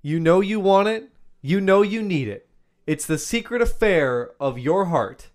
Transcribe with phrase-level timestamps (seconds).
[0.00, 1.10] You know you want it.
[1.42, 2.48] You know you need it.
[2.86, 5.28] It's the secret affair of your heart.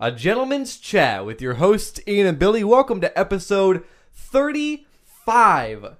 [0.00, 2.64] A gentleman's chat with your hosts, Ian and Billy.
[2.64, 3.84] Welcome to episode
[4.14, 5.96] 35.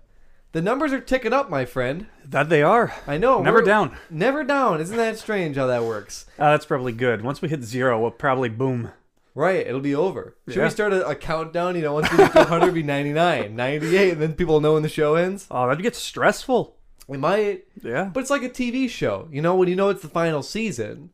[0.52, 2.06] The numbers are ticking up, my friend.
[2.24, 2.94] That they are.
[3.06, 3.43] I know.
[3.43, 3.96] Never we're- down.
[4.09, 4.80] Never down.
[4.80, 6.25] Isn't that strange how that works?
[6.39, 7.21] Uh, that's probably good.
[7.23, 8.93] Once we hit zero, we'll probably boom.
[9.35, 10.37] Right, it'll be over.
[10.48, 11.77] Should we start a, a countdown?
[11.77, 14.73] You know, once we get to 100, it'll be 99, 98, and then people know
[14.73, 15.46] when the show ends?
[15.51, 16.77] Oh, that'd get stressful.
[17.11, 17.64] We might.
[17.82, 18.04] Yeah.
[18.04, 19.29] But it's like a TV show.
[19.32, 21.11] You know, when you know it's the final season.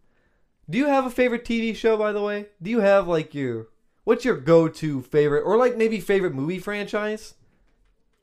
[0.68, 2.48] Do you have a favorite TV show, by the way?
[2.60, 3.68] Do you have like your
[4.04, 7.32] what's your go-to favorite, or like maybe favorite movie franchise?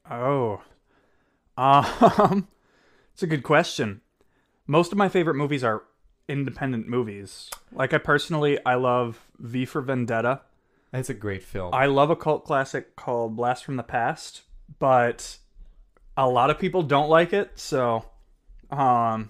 [0.07, 0.61] Oh.
[1.57, 2.47] Um,
[3.13, 4.01] it's a good question.
[4.67, 5.81] Most of my favorite movies are
[6.29, 7.49] independent movies.
[7.71, 10.41] Like I personally, I love V for Vendetta.
[10.91, 11.73] That's a great film.
[11.73, 14.43] I love a cult classic called Blast from the Past,
[14.77, 15.39] but
[16.17, 18.05] a lot of people don't like it, so
[18.71, 19.29] um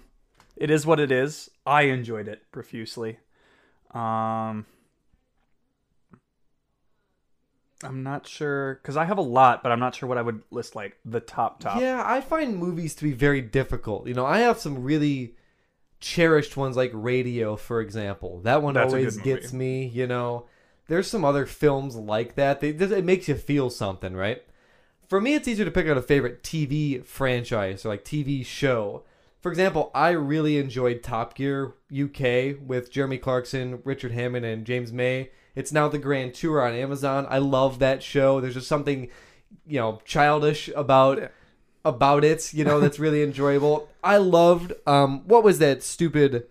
[0.56, 1.50] it is what it is.
[1.66, 3.18] I enjoyed it profusely.
[3.92, 4.66] Um
[7.82, 10.42] I'm not sure cuz I have a lot, but I'm not sure what I would
[10.50, 11.80] list like the top top.
[11.80, 14.06] Yeah, I find movies to be very difficult.
[14.06, 15.36] You know, I have some really
[16.00, 18.40] cherished ones like Radio, for example.
[18.40, 19.86] That one That's always gets me.
[19.86, 20.46] You know,
[20.86, 22.60] there's some other films like that.
[22.60, 24.42] They, it makes you feel something, right?
[25.08, 29.04] For me, it's easier to pick out a favorite TV franchise or like TV show.
[29.40, 34.92] For example, I really enjoyed Top Gear UK with Jeremy Clarkson, Richard Hammond, and James
[34.92, 35.30] May.
[35.54, 37.26] It's now the Grand Tour on Amazon.
[37.28, 38.40] I love that show.
[38.40, 39.08] There's just something,
[39.66, 41.30] you know, childish about
[41.84, 42.54] about it.
[42.54, 43.88] You know, that's really enjoyable.
[44.02, 46.46] I loved um, what was that stupid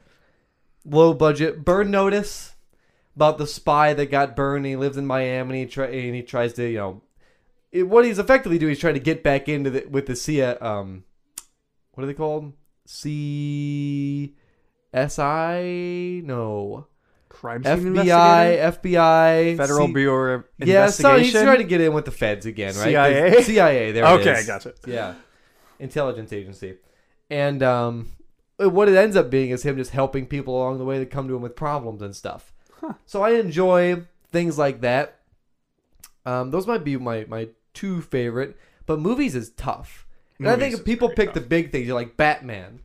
[0.86, 2.54] low budget Burn Notice
[3.16, 4.66] about the spy that got burned.
[4.66, 7.02] And he lives in Miami and he, try, and he tries to you know
[7.74, 10.42] it, what he's effectively doing is trying to get back into the with the C
[10.42, 11.04] um
[11.94, 12.54] what are they called
[12.86, 14.36] C
[14.94, 16.88] S I no
[17.30, 18.80] Crime scene FBI?
[18.80, 22.46] FBI Federal C- Bureau of yeah, so he's trying to get in with the feds
[22.46, 22.90] again, right?
[22.90, 23.42] CIA?
[23.42, 24.48] CIA, there it okay, is.
[24.48, 24.74] gotcha.
[24.86, 25.16] Yeah,
[25.80, 26.78] intelligence agency,
[27.30, 28.12] and um,
[28.58, 31.28] what it ends up being is him just helping people along the way that come
[31.28, 32.54] to him with problems and stuff.
[32.80, 32.94] Huh.
[33.08, 35.20] So I enjoy things like that.
[36.26, 40.06] Um, those might be my my two favorite, but movies is tough.
[40.40, 41.36] And I think if people pick tough.
[41.36, 42.82] the big things, you're like Batman.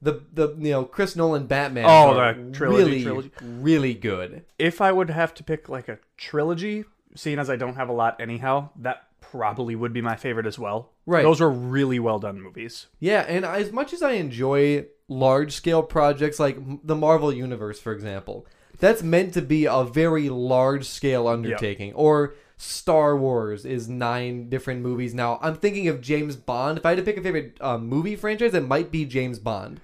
[0.00, 3.30] The, the you know Chris Nolan Batman Oh, the trilogy, really trilogy.
[3.40, 6.84] really good if I would have to pick like a trilogy,
[7.14, 10.58] seeing as I don't have a lot anyhow, that probably would be my favorite as
[10.58, 10.90] well.
[11.06, 11.22] Right.
[11.22, 12.86] Those are really well done movies.
[13.00, 17.92] Yeah, and as much as I enjoy large scale projects like the Marvel Universe, for
[17.92, 18.46] example,
[18.78, 21.94] that's meant to be a very large scale undertaking.
[21.94, 25.38] Or Star Wars is nine different movies now.
[25.42, 26.78] I'm thinking of James Bond.
[26.78, 29.80] If I had to pick a favorite uh, movie franchise, it might be James Bond.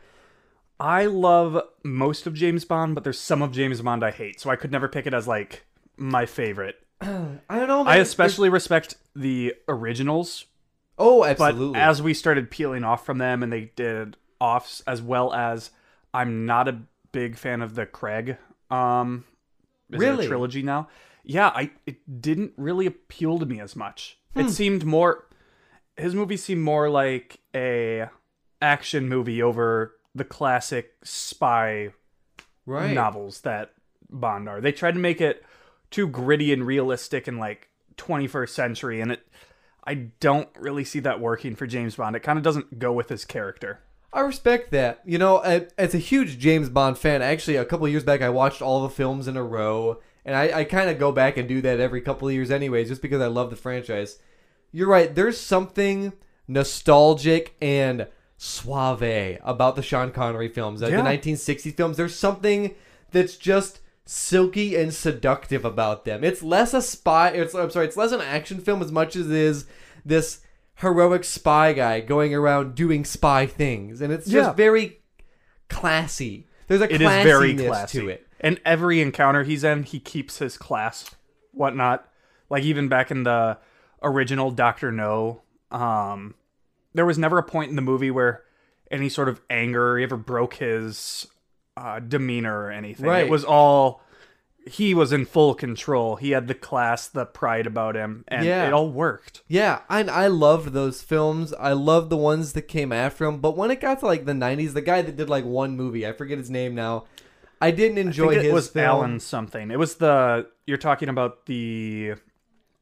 [0.79, 4.49] I love most of James Bond, but there's some of James Bond I hate, so
[4.51, 5.65] I could never pick it as like
[5.97, 6.77] my favorite.
[7.01, 7.07] I
[7.51, 7.81] don't know.
[7.83, 8.01] I man.
[8.01, 10.47] especially respect the originals,
[10.99, 11.73] oh, absolutely.
[11.75, 15.71] but as we started peeling off from them and they did offs as well as
[16.15, 16.79] I'm not a
[17.13, 18.37] big fan of the Craig
[18.71, 19.25] um
[19.91, 20.27] is it a Really?
[20.29, 20.89] trilogy now.
[21.25, 24.19] Yeah, I it didn't really appeal to me as much.
[24.35, 24.41] Hmm.
[24.41, 25.27] It seemed more
[25.97, 28.09] his movies seemed more like a
[28.63, 31.91] action movie over the classic spy
[32.67, 32.93] right.
[32.93, 33.73] novels that
[34.09, 34.61] Bond are.
[34.61, 35.45] They tried to make it
[35.91, 39.27] too gritty and realistic and like 21st century, and it.
[39.83, 42.15] I don't really see that working for James Bond.
[42.15, 43.81] It kind of doesn't go with his character.
[44.13, 45.01] I respect that.
[45.07, 48.29] You know, as a huge James Bond fan, actually, a couple of years back, I
[48.29, 51.49] watched all the films in a row, and I, I kind of go back and
[51.49, 54.19] do that every couple of years, anyways, just because I love the franchise.
[54.73, 55.15] You're right.
[55.15, 56.13] There's something
[56.47, 60.99] nostalgic and suave about the Sean Connery films, like Yeah.
[60.99, 61.97] the 1960s films.
[61.97, 62.75] There's something
[63.11, 66.25] that's just silky and seductive about them.
[66.25, 67.31] It's less a spy.
[67.31, 67.87] It's I'm sorry.
[67.87, 69.67] It's less an action film as much as it is
[70.05, 70.41] this
[70.77, 74.53] heroic spy guy going around doing spy things, and it's just Yeah.
[74.55, 75.01] very
[75.69, 76.47] classy.
[76.69, 78.01] There's a It is very classy.
[78.01, 78.27] to it.
[78.41, 81.11] And every encounter he's in, he keeps his class,
[81.53, 82.09] whatnot.
[82.49, 83.59] Like even back in the
[84.03, 86.35] original Doctor No, um,
[86.95, 88.43] there was never a point in the movie where
[88.91, 91.27] any sort of anger ever broke his
[91.77, 93.07] uh, demeanor or anything.
[93.07, 93.25] Right.
[93.27, 94.03] It was all
[94.67, 96.17] he was in full control.
[96.17, 98.67] He had the class, the pride about him, and Yeah.
[98.67, 99.43] it all worked.
[99.49, 101.53] Yeah, I I loved those films.
[101.55, 103.39] I loved the ones that came after him.
[103.39, 106.07] But when it got to like the '90s, the guy that did like one movie,
[106.07, 107.05] I forget his name now.
[107.61, 108.87] I didn't I enjoy think it his was film.
[108.87, 109.71] Alan something.
[109.71, 112.15] It was the you're talking about the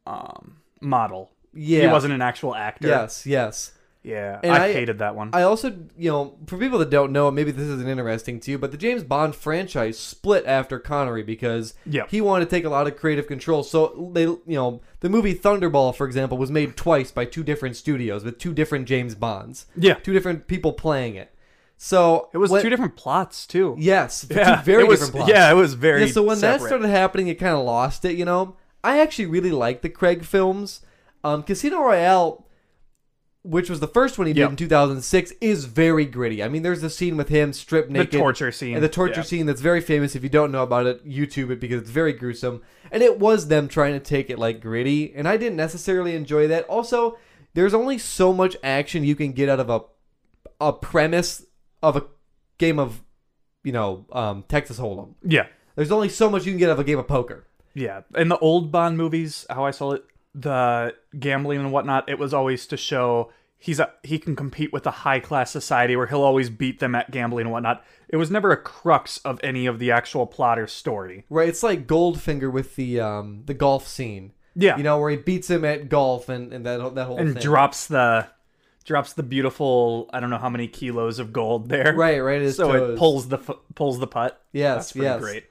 [0.06, 1.30] um, model.
[1.54, 2.88] Yeah, He wasn't an actual actor.
[2.88, 3.72] Yes, yes.
[4.04, 5.30] Yeah, And I, I- hated that one.
[5.32, 8.56] I also, you know, for people that don't know, maybe this isn't interesting to you,
[8.58, 12.04] but the James Bond franchise split after Connery because Yeah.
[12.08, 13.62] he wanted to take a lot of creative control.
[13.64, 17.76] So they, you know, the movie Thunderball, for example, was made twice by two different
[17.76, 21.34] studios with two different James Bonds, yeah, two different people playing it.
[21.80, 23.76] So it was two different plots too.
[23.78, 25.32] Yes, yeah, two very was, different plots.
[25.32, 26.06] Yeah, it was very.
[26.06, 28.16] Yeah, so when that started happening, it kind of lost it.
[28.16, 30.80] You know, I actually really like the Craig films.
[31.22, 32.44] Um, Casino Royale,
[33.42, 34.50] which was the first one he did Yep.
[34.50, 36.42] in 2006, is very gritty.
[36.42, 38.18] I mean, there's a scene with him stripped the naked.
[38.18, 39.22] torture scene, and the torture yeah.
[39.22, 40.16] scene that's very famous.
[40.16, 42.60] If you don't know about it, YouTube it because it's very gruesome.
[42.90, 46.48] And it was them trying to take it like gritty, and I didn't necessarily enjoy
[46.48, 46.64] that.
[46.64, 47.18] Also,
[47.54, 49.82] there's only so much action you can get out of a
[50.60, 51.44] a premise
[51.82, 52.04] of a
[52.58, 53.02] game of,
[53.64, 55.14] you know, um, Texas Hold'em.
[55.22, 55.46] Yeah,
[55.76, 57.46] There's only so much you can get out of a game of poker.
[57.74, 58.02] yeah.
[58.16, 60.04] In the old Bond movies, how I saw it,
[60.34, 63.30] the gambling and whatnot, it was always to show
[63.60, 66.94] he's a he can compete with a high class society where he'll always beat them
[66.94, 67.84] at gambling and whatnot.
[68.08, 71.24] It was never a crux of any of the actual plot or story.
[71.28, 74.32] Right, it's like Goldfinger with the um the golf scene.
[74.54, 77.34] Yeah, You know, where he beats him at golf and, and that that whole and
[77.34, 77.42] thing.
[77.42, 78.26] drops the
[78.88, 81.94] drops the beautiful I don't know how many kilos of gold there.
[81.94, 82.40] Right, right.
[82.42, 82.90] His So toes.
[82.94, 83.38] it pulls the
[83.76, 84.42] pulls the putt.
[84.52, 85.20] Yes, That's yes.
[85.20, 85.44] great.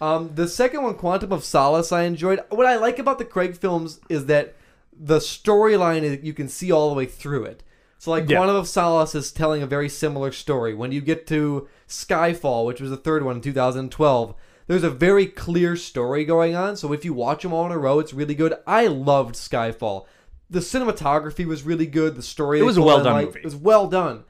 [0.00, 2.40] Um, the second one, Quantum of Solace, I enjoyed.
[2.48, 4.56] What I like about the Craig films is that
[4.98, 7.62] the storyline is you can see all the way through it.
[7.98, 8.38] So like Yeah.
[8.38, 10.74] Quantum of Solace is telling a very similar story.
[10.74, 14.34] When you get to Skyfall, which was the third one in 2012,
[14.66, 16.76] there's a very clear story going on.
[16.76, 18.54] So if you watch them all in a row, it's really good.
[18.66, 20.06] I loved Skyfall.
[20.52, 22.14] The cinematography was really good.
[22.14, 23.26] The story It was a well-done liked.
[23.28, 23.40] movie.
[23.40, 24.24] It was well done.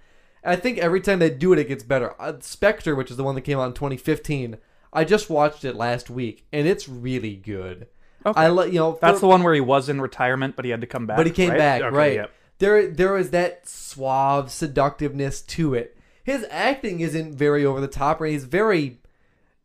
[0.45, 2.15] And I think every time they do it, it gets better.
[2.21, 4.57] Uh, Spectre, which is the one that came out in 2015,
[4.93, 7.87] I just watched it last week, and it's really good.
[8.25, 8.41] Okay.
[8.41, 10.81] I let you know That's the one where he was in retirement, but he had
[10.81, 11.17] to come back.
[11.17, 11.59] but he came right?
[11.59, 12.15] back, Okay, right?
[12.15, 12.31] yep.
[12.59, 15.97] There, there is that suave seductiveness to it.
[16.23, 19.01] His acting isn't very over the top, or he's very,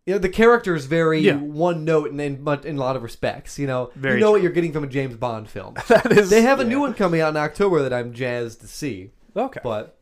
[0.08, 1.36] you know, the character is very Yeah.
[1.36, 3.60] one note in in, in a lot of respects.
[3.60, 4.32] You know, Very you know true.
[4.34, 5.76] what you're getting from a James Bond film.
[5.90, 6.30] That is.
[6.30, 6.70] they have a yeah.
[6.70, 9.12] new one coming out in October that I'm jazzed to see.
[9.36, 9.60] Okay.
[9.64, 10.00] But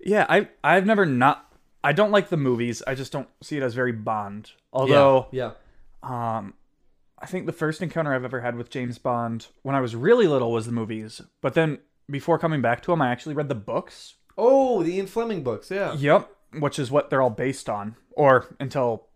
[0.00, 1.44] Yeah, I I've never not.
[1.84, 2.82] I don't like the movies.
[2.86, 4.50] I just don't see it as very Bond.
[4.72, 5.52] Although, yeah,
[6.02, 6.54] um,
[7.18, 10.26] I think the first encounter I've ever had with James Bond when I was really
[10.26, 11.20] little was the movies.
[11.40, 11.78] But then
[12.10, 14.14] before coming back to them, I actually read the books.
[14.36, 15.94] oh, the Ian Fleming books, yeah.
[15.94, 16.28] Yep,
[16.58, 19.06] which is what they're all based on, or until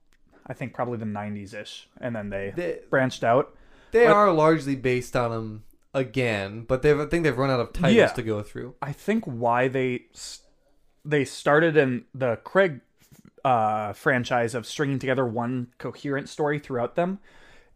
[0.47, 3.55] I think probably the '90s ish, and then they, They- branched out.
[3.93, 5.65] They But- are largely based on them
[5.95, 8.07] again, but they've I think they've run out of titles Yeah.
[8.09, 8.75] to go through.
[8.81, 10.07] I think why they
[11.05, 12.81] they started in the Craig
[13.45, 17.19] uh, franchise of stringing together one coherent story throughout them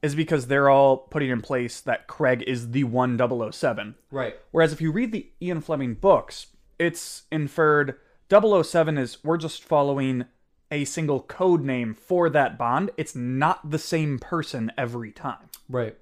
[0.03, 3.95] is because they're all putting in place that Craig is the one 007.
[4.11, 4.37] Right.
[4.51, 7.97] Whereas if you read the Ian Fleming books, it's inferred
[8.31, 10.27] 007 is we're just following
[10.71, 12.91] a single code name for that bond.
[12.97, 15.51] It's not the same person every time.
[15.69, 15.97] Right.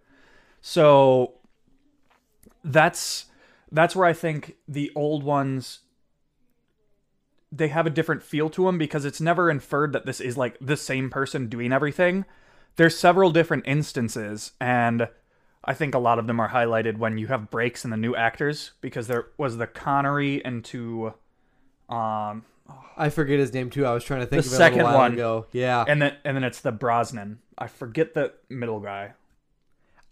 [0.61, 1.35] So
[2.65, 3.27] that's
[3.71, 5.81] that's where I think the old ones
[7.51, 10.57] they have a different feel to them because it's never inferred that this is like
[10.61, 12.25] the same person doing everything.
[12.77, 15.09] There's several different instances and
[15.65, 18.17] I think a lot of them are highlighted when you have breaks in the new
[18.17, 21.15] actors because there was the Connery into
[21.89, 22.45] um
[22.97, 23.87] I forget his name too.
[23.87, 25.13] I was trying to think The of it second little while one.
[25.15, 25.47] ago.
[25.53, 27.39] Yeah, and then and then it's the Brosnan.
[27.59, 29.13] I forget the middle guy.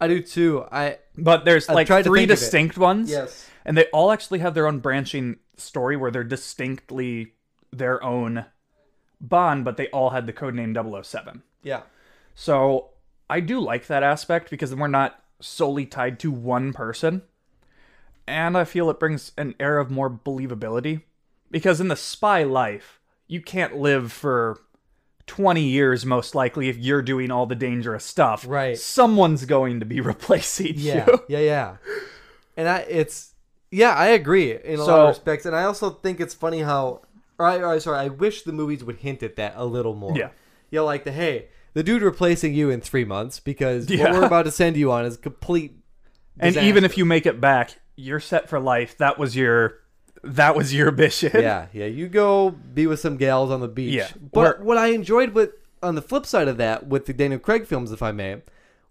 [0.00, 0.64] I do too.
[0.72, 2.40] I But there's I like tried to three think of it.
[2.40, 3.10] distinct ones.
[3.10, 3.48] yes.
[3.64, 7.34] and they all actually have their own branching story where they're distinctly
[7.72, 8.46] their own
[9.20, 11.82] bond but they all had the codename 007 Yeah.
[12.34, 12.88] so
[13.28, 17.20] i do like that aspect because we're not solely tied to one person
[18.26, 21.02] and i feel it brings an air of more believability
[21.50, 24.58] because in the spy life you can't live for
[25.26, 28.76] 20 years most likely if you're doing all the dangerous stuff Right.
[28.78, 31.06] someone's going to be replacing Yeah.
[31.06, 31.38] you yeah.
[31.38, 31.40] Yeah.
[31.40, 31.76] yeah.
[32.56, 33.32] And I, it's
[33.70, 37.02] yeah, I agree in a lot of respects, and I also think it's funny how,
[37.38, 40.16] or I, or, sorry, I wish the movies would hint at that a little more.
[40.18, 40.30] Yeah.
[40.70, 44.24] You know, like the hey, the dude replacing you in three months because what we're
[44.24, 45.76] about to send you on is complete.
[46.40, 48.98] And even if you make it back, you're set for life.
[48.98, 49.78] That was your
[50.22, 51.32] that was your mission.
[51.34, 53.94] yeah, yeah, you go be with some gals on the beach.
[53.94, 54.08] Yeah.
[54.32, 55.50] But Or- what I enjoyed with
[55.82, 58.42] on the flip side of that, with the Daniel Craig films, if I may,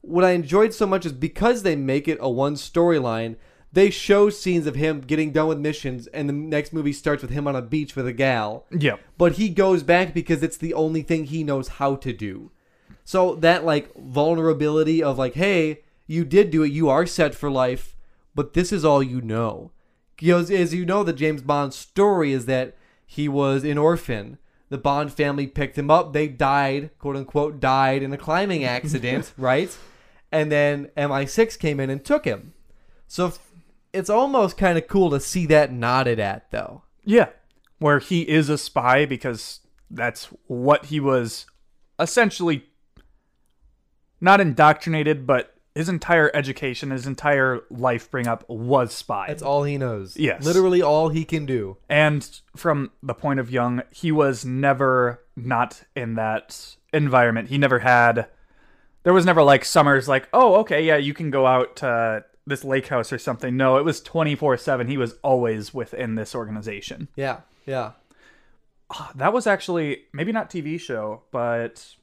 [0.02, 3.36] what I enjoyed so much is because they make it a one storyline.
[3.72, 7.30] They show scenes of him getting done with missions, and the next movie starts with
[7.30, 8.66] him on a beach with a gal.
[8.72, 8.96] Yeah.
[9.18, 12.50] But he goes back because it's the only thing he knows how to do.
[13.04, 17.52] So that like vulnerability of like, hey, you did do it, you are set for
[17.52, 17.96] life,
[18.34, 19.72] but this is all you know,
[20.22, 23.78] you know, as- as you know, the James Bond story is that he was an
[23.78, 24.38] orphan.
[24.70, 26.14] The Bond family picked him up.
[26.14, 29.76] They died, quote unquote, died in a climbing accident, right?
[30.32, 32.54] And then MI6 came in and took him.
[33.08, 33.34] So
[33.94, 36.84] it's almost kind of cool to see that nodded at, though.
[37.04, 37.30] Yeah,
[37.80, 41.48] where he is a spy because that's what he was
[42.00, 42.66] essentially
[44.22, 49.26] not indoctrinated, but his entire education, his entire life bring up was spy.
[49.28, 50.18] That's all he knows.
[50.18, 50.44] Yes.
[50.44, 51.78] Literally all he can do.
[51.88, 57.50] And from the point of Young, he was never not in that environment.
[57.50, 58.28] He never had.
[59.04, 62.64] There was never like summers like, oh, okay, yeah, you can go out to this
[62.64, 63.56] lake house or something.
[63.56, 64.88] No, it was 24 7.
[64.88, 67.08] He was always within this organization.
[67.16, 67.42] Yeah.
[67.66, 67.92] Yeah.
[68.90, 71.96] Ah, that was actually maybe not TV show, but.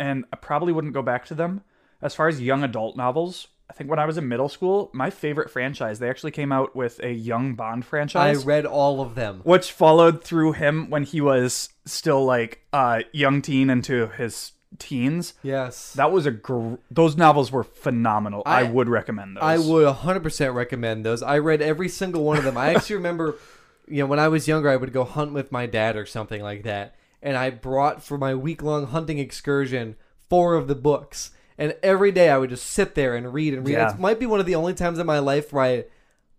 [0.00, 1.62] And I probably wouldn't go back to them.
[2.00, 5.10] As far as young adult novels, I think when I was in middle school, my
[5.10, 8.42] favorite franchise, they actually came out with a young Bond franchise.
[8.42, 9.40] I read all of them.
[9.44, 15.34] which followed through him when he was still like a young teen into his teens.
[15.42, 15.92] Yes.
[15.94, 18.42] That was a gr- those novels were phenomenal.
[18.46, 19.42] I, I- would recommend those.
[19.42, 21.22] I would 100% recommend those.
[21.22, 22.56] I read every single one of them.
[22.56, 23.34] I actually remember,
[23.86, 26.42] you know, when I was younger, I would go hunt with my dad or something
[26.42, 26.94] like that.
[27.22, 29.96] And I brought for my week long hunting excursion
[30.30, 31.30] four of the books.
[31.58, 33.72] And every day I would just sit there and read and read.
[33.72, 33.92] Yeah.
[33.92, 35.84] It might be one of the only times in my life where I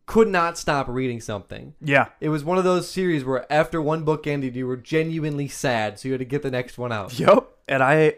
[0.06, 1.76] could not stop reading something.
[1.82, 2.08] Yeah.
[2.22, 6.00] It was one of those series where after one book ended, you were genuinely sad,
[6.00, 7.20] so you had to get the next one out.
[7.20, 7.48] Yep.
[7.68, 8.16] And I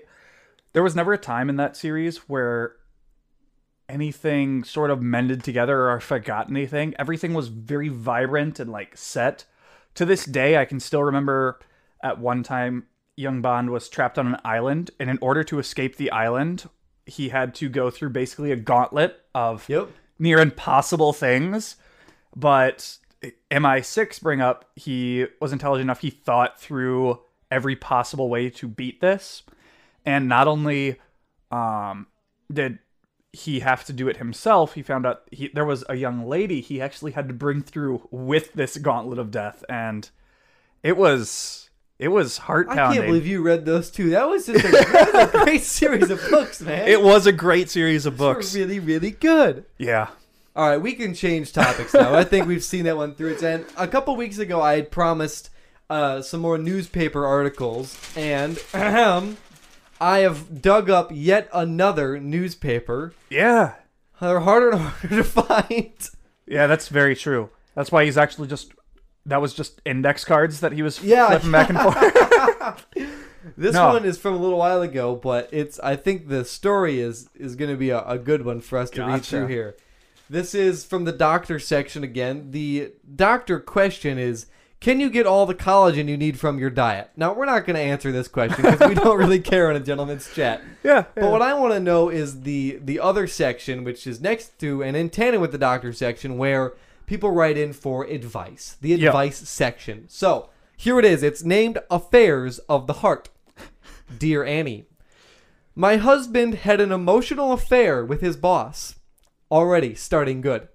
[0.73, 2.75] there was never a time in that series where
[3.89, 6.93] anything sort of mended together or I forgot anything.
[6.97, 9.45] Everything was very vibrant and like set.
[9.95, 11.59] To this day, I can still remember
[12.01, 12.85] at one time
[13.17, 16.69] young Bond was trapped on an island and in order to escape the island,
[17.11, 19.89] he had to go through basically a gauntlet of Yep.
[20.17, 21.75] near impossible things.
[22.35, 22.97] But
[23.51, 29.01] MI6 bring up he was intelligent enough, he thought through every possible way to beat
[29.01, 29.43] this.
[30.05, 30.99] And not only
[31.51, 32.07] um,
[32.51, 32.79] did
[33.33, 36.61] he have to do it himself, he found out he, there was a young lady
[36.61, 39.63] he actually had to bring through with this gauntlet of death.
[39.69, 40.09] And
[40.81, 41.69] it was
[42.01, 42.81] it was heart pounding.
[42.83, 44.09] I can't believe you read those two.
[44.09, 46.87] That was just a, was a great series of books, man.
[46.87, 48.55] it was a great series of books.
[48.55, 49.65] really, really good.
[49.77, 50.07] Yeah.
[50.55, 52.15] All right, we can change topics now.
[52.15, 53.65] I think we've seen that one through its end.
[53.77, 55.51] A couple weeks ago, I had promised
[55.91, 59.37] uh, some more newspaper articles, and ahem,
[60.01, 63.13] I have dug up yet another newspaper.
[63.29, 63.75] Yeah.
[64.19, 66.09] They're harder and harder to find.
[66.47, 67.49] Yeah, that's very true.
[67.75, 68.73] That's why he's actually just
[69.25, 71.27] that was just index cards that he was Yeah.
[71.29, 72.85] flipping back and forth.
[73.57, 73.87] This No.
[73.89, 75.79] one is from a little while ago, but it's.
[75.79, 78.91] I think the story is is going to be a, a good one for us
[78.91, 79.75] to read through here.
[80.29, 82.51] This is from the doctor section again.
[82.51, 84.45] The doctor question is
[84.79, 87.09] Can you get all the collagen you need from your diet?
[87.17, 89.79] Now, we're not going to answer this question because we don't really care in a
[89.83, 90.61] gentleman's chat.
[90.83, 91.05] yeah.
[91.15, 94.83] But what I want to know is the the other section, which is next to
[94.83, 96.73] and in tandem with the doctor section, where
[97.11, 98.77] people write in for advice.
[98.79, 100.05] The advice section.
[100.07, 101.23] So here it is.
[101.23, 103.27] It's named Affairs of the Heart.
[104.17, 104.85] Dear Annie,
[105.75, 108.95] my husband had an emotional affair with his boss.
[109.51, 110.69] Already starting good.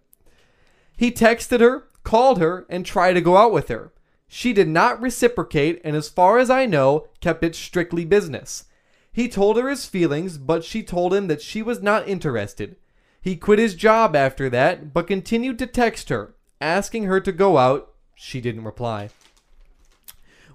[0.95, 3.95] He texted her, called her, and tried to go out with her.
[4.28, 8.66] She did not reciprocate, and as far as I know, kept it strictly business.
[9.11, 12.76] He told her his feelings, but she told him that she was not interested.
[13.26, 17.59] He quit his job after that, but continued to text her, asking her to go
[17.59, 17.92] out.
[18.14, 19.09] She didn't reply.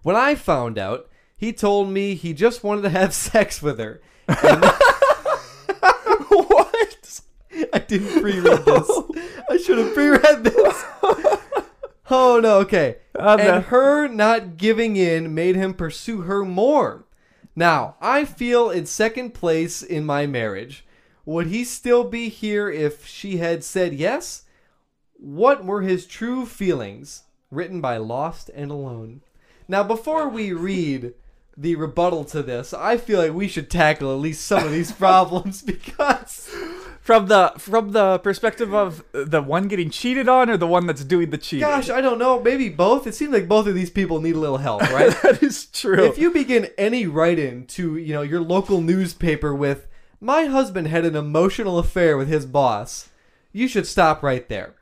[0.04, 4.02] When I found out, he told me he just wanted to have sex with her.
[6.30, 7.22] What?
[7.74, 8.90] I didn't pre-read this.
[9.50, 10.86] I should have pre-read this.
[12.10, 13.00] Oh no, okay.
[13.16, 17.06] And her not giving in made him pursue her more.
[17.54, 20.86] Now, I feel in second place in my marriage.
[21.26, 24.44] Would he still be here if she had said yes?
[25.14, 27.24] What were his true feelings?
[27.52, 29.22] Written by Lost and Alone.
[29.68, 31.14] Now, before we read
[31.56, 34.92] the rebuttal to this, I feel like we should tackle at least some of these
[34.92, 36.50] problems because
[37.02, 41.04] from the from the perspective of the one getting cheated on or the one that's
[41.04, 41.68] doing the cheating.
[41.68, 42.42] Gosh, I don't know.
[42.42, 43.06] Maybe both.
[43.06, 45.16] It seems like both of these people need a little help, right?
[45.24, 46.06] that is true.
[46.06, 49.88] if you begin any write-in to you know your local newspaper with
[50.22, 53.10] "My husband had an emotional affair with his boss,"
[53.52, 54.76] you should stop right there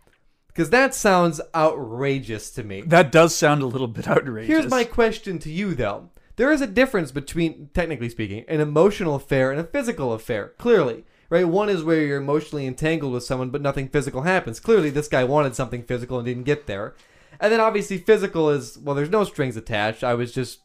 [0.48, 2.81] because that sounds outrageous to me.
[2.81, 4.48] that does sound a little bit outrageous.
[4.48, 6.10] Here's my question to you, though.
[6.36, 10.53] There is a difference between, technically speaking, an emotional affair and a physical affair.
[10.58, 11.48] Clearly, right?
[11.48, 14.60] One is where you're emotionally entangled with someone, but nothing physical happens.
[14.60, 16.96] Clearly, this guy wanted something physical and didn't get there.
[17.39, 20.03] And then obviously, physical is well, there's no strings attached.
[20.03, 20.60] I was just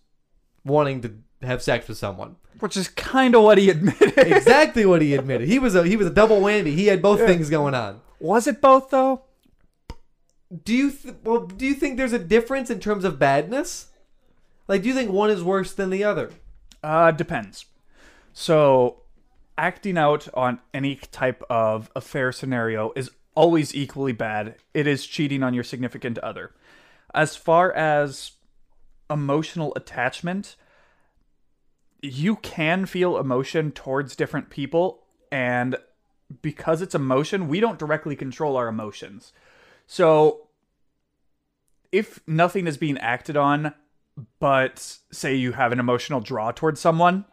[0.65, 1.15] wanting to
[1.47, 2.37] have sex with someone.
[2.61, 4.15] Which is kind of what he admitted.
[4.19, 5.49] Exactly what he admitted.
[5.49, 6.75] He was a he was a double whammy.
[6.75, 8.01] He had both things going on.
[8.21, 9.23] Was it both though?
[10.65, 11.41] Do you th- well?
[11.47, 13.89] Do you think there's a difference in terms of badness?
[14.69, 16.31] Like, do you think one is worse than the other?
[16.83, 17.67] Uh, depends.
[18.33, 19.03] So,
[19.59, 24.57] acting out on any type of affair scenario is always equally bad.
[24.73, 26.53] It is cheating on your significant other.
[27.15, 28.33] As far as
[29.11, 30.57] emotional attachment,
[32.05, 35.77] you can feel emotion towards different people, and
[36.43, 39.33] because it's emotion, we don't directly control our emotions.
[39.87, 40.49] So,
[41.91, 43.75] if nothing is being acted on,
[44.39, 47.25] but say you have an emotional draw towards someone,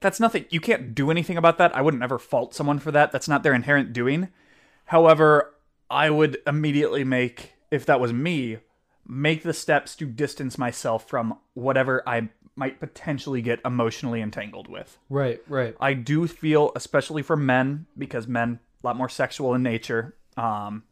[0.00, 0.44] that's nothing.
[0.50, 1.74] You can't do anything about that.
[1.74, 3.12] I wouldn't ever fault someone for that.
[3.12, 4.28] That's not their inherent doing.
[4.86, 5.54] However,
[5.88, 8.58] I would immediately make, if that was me,
[9.06, 14.98] make the steps to distance myself from whatever I might potentially get emotionally entangled with.
[15.08, 15.74] Right, right.
[15.80, 20.14] I do feel, especially for men, because men a lot more sexual in nature.
[20.36, 20.82] Um,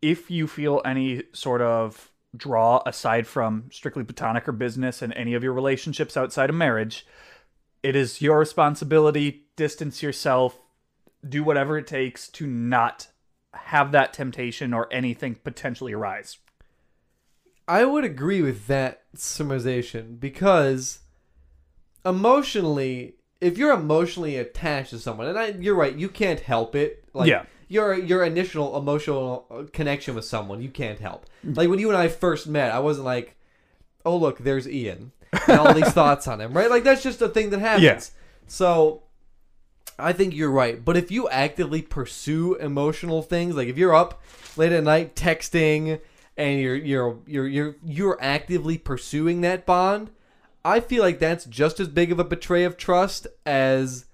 [0.00, 5.34] if you feel any sort of draw aside from strictly platonic or business and any
[5.34, 7.06] of your relationships outside of marriage,
[7.82, 9.46] it is your responsibility.
[9.56, 10.58] Distance yourself.
[11.26, 13.08] Do whatever it takes to not
[13.52, 16.38] have that temptation or anything potentially arise.
[17.70, 20.98] I would agree with that summarization because
[22.04, 27.04] emotionally, if you're emotionally attached to someone, and I, you're right, you can't help it.
[27.14, 27.44] Like, Yeah.
[27.68, 31.26] Your your initial emotional uh, connection with someone, you can't help.
[31.44, 33.36] Like when you and I first met, I wasn't like,
[34.04, 35.12] "Oh look, there's Ian,"
[35.46, 36.68] and all these thoughts on him, right?
[36.68, 37.84] Like that's just a thing that happens.
[37.84, 38.00] Yeah.
[38.48, 39.04] So
[40.00, 40.84] I think you're right.
[40.84, 44.20] But if you actively pursue emotional things, like if you're up
[44.56, 46.00] late at night texting
[46.40, 50.10] and you're you're you're you're you're actively pursuing that bond,
[50.64, 54.06] I feel like that's just as big of a betray of trust as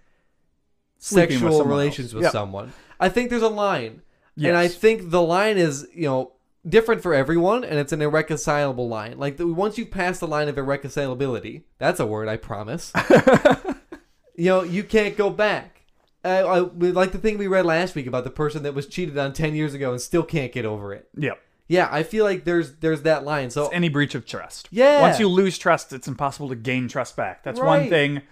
[0.98, 2.14] Sleeping with sexual someone relations else.
[2.14, 2.32] with Yep.
[2.32, 2.72] someone.
[2.98, 4.02] I think there's a line.
[4.34, 4.48] Yes.
[4.48, 6.32] And I think the line is, you know,
[6.68, 9.18] different for everyone, and it's an irreconcilable line.
[9.18, 12.92] Like the, once you pass the line of irreconcilability, that's a word I promise.
[14.36, 15.82] you know, you can't go back.
[16.24, 19.16] I, I like the thing we read last week about the person that was cheated
[19.16, 21.08] on ten years ago and still can't get over it.
[21.16, 21.38] Yep.
[21.68, 23.50] Yeah, I feel like there's there's that line.
[23.50, 24.68] So any breach of trust.
[24.70, 25.00] Yeah.
[25.00, 27.42] Once you lose trust, it's impossible to gain trust back.
[27.42, 27.80] That's Right.
[27.80, 28.22] one thing.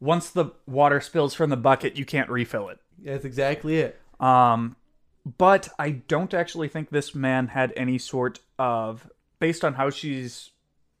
[0.00, 2.78] Once the water spills from the bucket, you can't refill it.
[3.02, 4.00] that's exactly it.
[4.20, 4.76] Um,
[5.38, 10.50] but I don't actually think this man had any sort of, based on how she's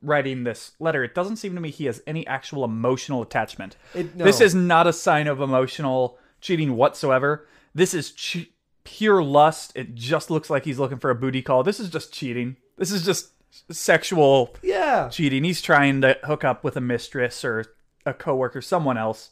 [0.02, 3.76] writing this letter, it doesn't seem to me he has any actual emotional attachment.
[3.94, 4.24] It- no.
[4.24, 7.46] This is not a sign of emotional cheating whatsoever.
[7.74, 8.48] This is che-
[8.84, 9.72] pure lust.
[9.74, 11.62] It just looks like he's looking for a booty call.
[11.62, 12.56] This is just cheating.
[12.76, 13.30] This is just
[13.70, 15.08] sexual Yeah.
[15.08, 15.44] cheating.
[15.44, 17.64] He's trying to hook up with a mistress or
[18.04, 19.30] a coworker, someone else.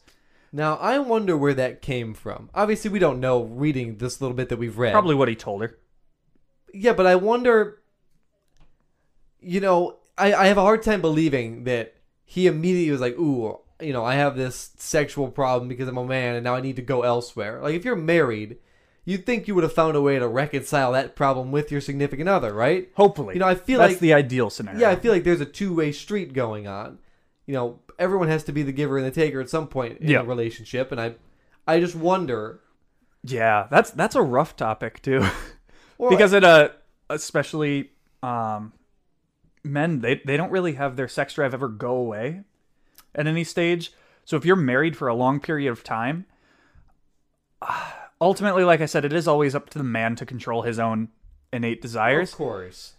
[0.51, 2.49] Now I wonder where that came from.
[2.53, 3.43] Obviously, we don't know.
[3.43, 5.77] Reading this little bit that we've read, Probably what he told her.
[6.73, 7.79] Yeah, but I wonder.
[9.39, 13.59] You know, I, I have a hard time believing that he immediately was like, "Ooh,
[13.81, 16.77] you know, I have this sexual problem because I'm a man, and now I need
[16.77, 18.57] to go elsewhere." Like, if you're married,
[19.05, 22.29] you'd think you would have found a way to reconcile that problem with your significant
[22.29, 22.89] other, right?
[22.95, 24.79] Hopefully, You know, I feel that's like the ideal scenario.
[24.79, 26.99] yeah, I feel like there's a two way street going on.
[27.45, 30.09] You know, everyone has to be the giver and the taker at some point in
[30.09, 30.21] Yeah.
[30.21, 31.15] a relationship, and I,
[31.67, 32.59] I just wonder.
[33.23, 35.25] Yeah, that's that's a rough topic too,
[36.09, 36.69] because it uh
[37.09, 38.73] especially um
[39.63, 42.41] men they they don't really have their sex drive ever go away
[43.15, 43.91] at any stage.
[44.25, 46.25] So if you're married for a long period of time,
[48.23, 51.09] ultimately, like I said, it is always up to the man to control his own
[51.51, 52.31] innate desires.
[52.31, 52.93] of course.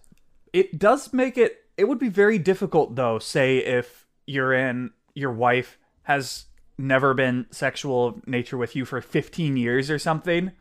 [0.53, 5.33] It does make it it would be very difficult though, say if you're in your
[5.33, 6.45] wife has
[6.77, 10.53] never been sexual nature with you for 15 years or something,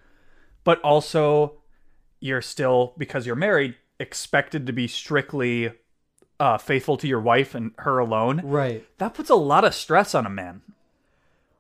[0.64, 1.58] but also
[2.20, 5.72] you're still because you're married expected to be strictly
[6.40, 8.42] uh, faithful to your wife and her alone.
[8.44, 8.86] Right.
[8.98, 10.62] That puts a lot of stress on a man.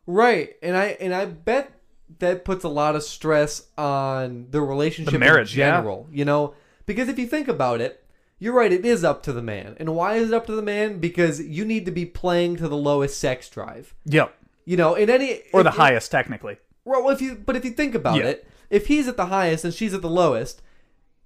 [0.05, 1.71] Right, and I and I bet
[2.19, 5.77] that puts a lot of stress on the relationship The marriage, in yeah.
[5.77, 6.07] general.
[6.11, 6.53] You know,
[6.85, 8.03] because if you think about it,
[8.39, 8.71] you're right.
[8.71, 10.99] It is up to the man, and why is it up to the man?
[10.99, 13.93] Because you need to be playing to the lowest sex drive.
[14.05, 14.33] Yep.
[14.65, 16.57] You know, in any Or the if- highest technically.
[16.85, 18.25] Well, if you but if you think about Yeah.
[18.25, 20.61] it, if he's at the highest and she's at the lowest,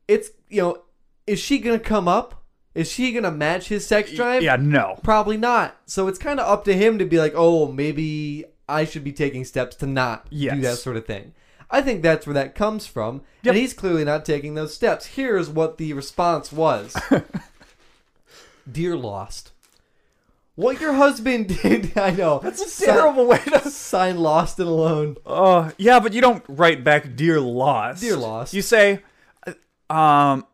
[0.08, 0.84] it's you know,
[1.26, 2.44] is she gonna come up?
[2.76, 4.44] Is she gonna match his sex drive?
[4.44, 5.00] Yeah, no.
[5.04, 5.76] Probably not.
[5.88, 9.14] So it's kind of up to him to be like, oh, maybe I should be
[9.14, 11.34] taking steps to not do that sort of thing.
[11.70, 13.52] I think that's where that comes from, Yep.
[13.54, 15.06] and he's clearly not taking those steps.
[15.08, 16.96] Here's what the response was
[18.72, 19.52] Dear Lost,
[20.56, 22.40] what your husband did, I know.
[22.40, 23.70] That's a Si- terrible way to.
[23.70, 25.16] Sign Lost and Alone.
[25.26, 28.54] Uh, yeah, but you don't write back, "Dear Lost." Dear Lost.
[28.54, 29.02] You say,
[29.90, 30.46] um,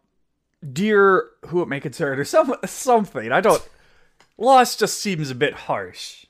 [0.72, 3.32] "Dear who it may concern" or some something.
[3.32, 3.68] I don't.
[4.38, 6.26] Lost just seems a bit harsh.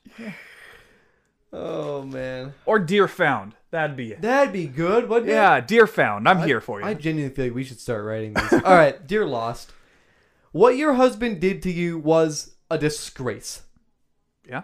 [1.53, 2.53] Oh, man.
[2.65, 4.21] Or dear Found." That'd be it.
[4.21, 5.33] That'd be good, wouldn't it?
[5.33, 6.85] Yeah, dear Found." I'm here for you.
[6.85, 8.53] I genuinely feel like we should start writing these.
[8.65, 9.71] All right, dear Lost,
[10.51, 13.63] what your husband did to you was a disgrace.
[14.47, 14.63] yeah.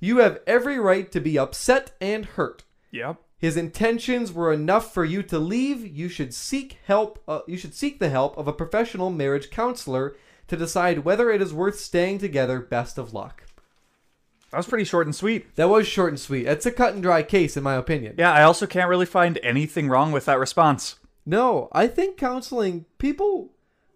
[0.00, 2.62] You have every right to be upset and hurt.
[2.90, 3.16] Yep.
[3.38, 5.86] His intentions were enough for you to leave.
[5.86, 7.22] You should seek help.
[7.26, 10.16] Uh, you should seek the help of a professional marriage counselor
[10.48, 12.60] to decide whether it is worth staying together.
[12.60, 13.44] Best of luck.
[14.54, 15.52] That was pretty short and sweet.
[15.56, 16.44] That was short and sweet.
[16.44, 18.14] That's a cut and dry case, in my opinion.
[18.16, 20.94] Yeah, I also can't really find anything wrong with that response.
[21.26, 23.50] No, I think counseling, people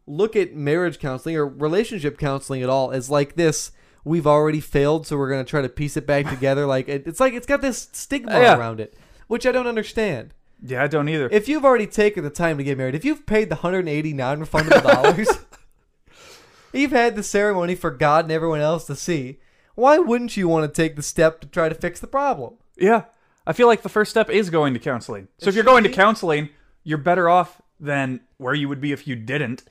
[0.05, 3.71] look at marriage counseling or relationship counseling at all as like this
[4.05, 6.66] we've already failed, so we're going to try to piece it back together.
[6.66, 8.59] like, it, it's like it's got this stigma Yeah.
[8.59, 8.94] around it,
[9.29, 10.35] which I don't understand.
[10.61, 11.29] Yeah, I don't either.
[11.31, 14.44] If you've already taken the time to get married, if you've paid the 180 non
[14.44, 15.29] refundable dollars,
[16.73, 19.38] you've had the ceremony for God and everyone else to see,
[19.79, 22.55] why wouldn't you want to take the step to try to fix the problem?
[22.77, 23.05] Yeah.
[23.47, 25.29] I feel like the first step is going to counseling.
[25.38, 26.49] So It if you're should going to counseling,
[26.83, 29.62] you're better off than where you would be if you didn't.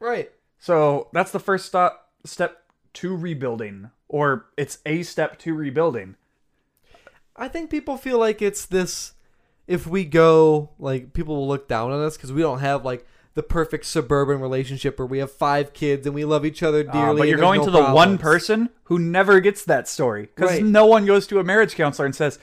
[0.00, 0.32] Right.
[0.58, 6.16] So that's the first stop, step to rebuilding, or it's a step to rebuilding.
[7.36, 9.12] I think people feel like it's this.
[9.68, 13.06] If we go, like people will look down on us because we don't have like
[13.34, 17.20] the perfect suburban relationship where we have five kids and we love each other dearly.
[17.20, 20.50] Uh, but you're going no to the one person who never gets that story because
[20.50, 20.64] Right.
[20.64, 22.38] no one goes to a marriage counselor and says,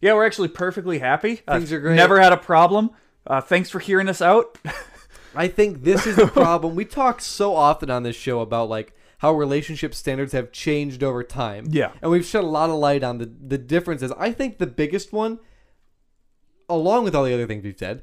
[0.00, 1.42] "Yeah, we're actually perfectly happy.
[1.46, 2.90] Uh, Things are great." Never had a problem.
[3.26, 4.58] Uh, thanks for hearing us out."
[5.34, 6.74] I think this is the problem.
[6.74, 11.22] we talk so often on this show about like how relationship standards have changed over
[11.22, 11.66] time.
[11.70, 11.92] Yeah.
[12.02, 14.12] And we've shed a lot of light on the, the differences.
[14.18, 15.38] I think the biggest one,
[16.68, 18.02] along with all the other things we've said,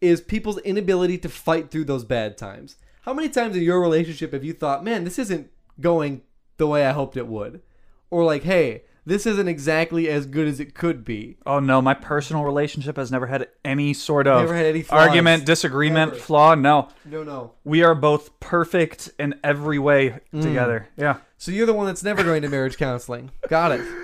[0.00, 2.76] is people's inability to fight through those bad times.
[3.02, 6.22] How many times in your relationship have you thought, man, this isn't going
[6.56, 7.62] the way I hoped it would?
[8.10, 11.36] Or like, hey, this isn't exactly as good as it could be.
[11.46, 15.08] oh no, my personal relationship has never had any sort of Never had any flaws.
[15.08, 16.22] argument, disagreement, Never.
[16.22, 16.54] flaw.
[16.54, 17.52] No, No, no.
[17.64, 20.42] we are both perfect in every way Mm.
[20.42, 20.88] together.
[20.96, 21.18] Yeah.
[21.38, 23.30] So you're the one that's never going to marriage counseling.
[23.48, 23.80] Got it.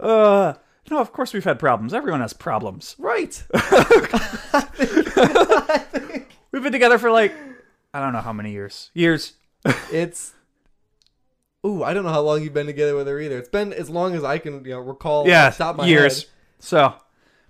[0.00, 0.54] Uh,
[0.90, 1.94] no, of course we've had problems.
[1.94, 2.96] Everyone has problems.
[2.98, 3.42] Right.
[6.52, 7.34] We've been together for like
[7.92, 8.90] I don't know how many years.
[8.94, 9.34] Years.
[9.92, 10.34] It's.
[11.66, 13.38] Ooh, I don't know how long you've been together with her either.
[13.38, 15.26] It's been as long as I can, you know, recall.
[15.26, 16.22] yeah, off the top of my years.
[16.22, 16.30] head.
[16.58, 16.94] So,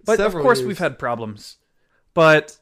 [0.05, 0.68] but Several of course years.
[0.68, 1.57] we've had problems.
[2.12, 2.59] But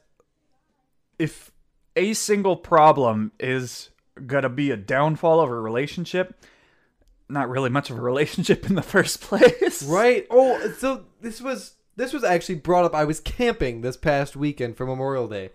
[1.19, 1.51] if
[1.95, 3.91] a single problem is
[4.25, 6.43] gonna be a downfall of a relationship,
[7.33, 9.83] not really much of a relationship in the first place.
[9.83, 10.25] Right.
[10.29, 12.95] Oh, so this was this was actually brought up.
[12.95, 15.49] I was camping this past weekend for Memorial Day,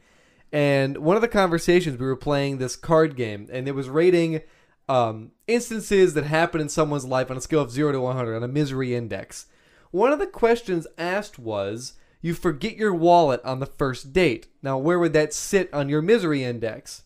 [0.53, 4.43] and one of the conversations we were playing this card game, and it was rating
[4.89, 8.37] um, instances that happen in someone's life on a scale of zero to one hundred
[8.37, 9.47] on a misery index.
[9.91, 14.49] One of the questions asked was, "You forget your wallet on the first date.
[14.63, 17.05] Now, where would that sit on your misery index?"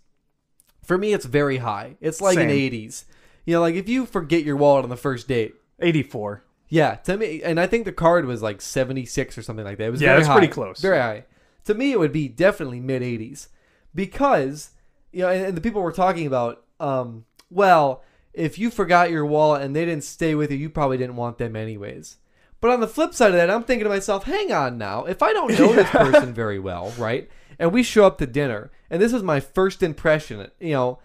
[0.85, 1.97] For me, it's very high.
[2.01, 3.05] It's like an 80s.
[3.45, 6.45] You know, like if you forget your wallet on the first date, 84.
[6.69, 9.85] yeah, to me, and I think the card was like 76 or something like that.
[9.87, 10.81] It was Yeah, that's high, pretty close.
[10.81, 11.25] Very high.
[11.65, 13.49] To me, it would be definitely mid 80s
[13.95, 14.71] because,
[15.13, 18.03] you know, and, and the people were talking about, um, well,
[18.33, 21.39] if you forgot your wallet and they didn't stay with you, you probably didn't want
[21.39, 22.17] them anyways.
[22.61, 25.05] But on the flip side of that, I'm thinking to myself, hang on now.
[25.05, 27.29] If I don't know this person very well, right?
[27.59, 30.99] And we show up to dinner, and this is my first impression, you know,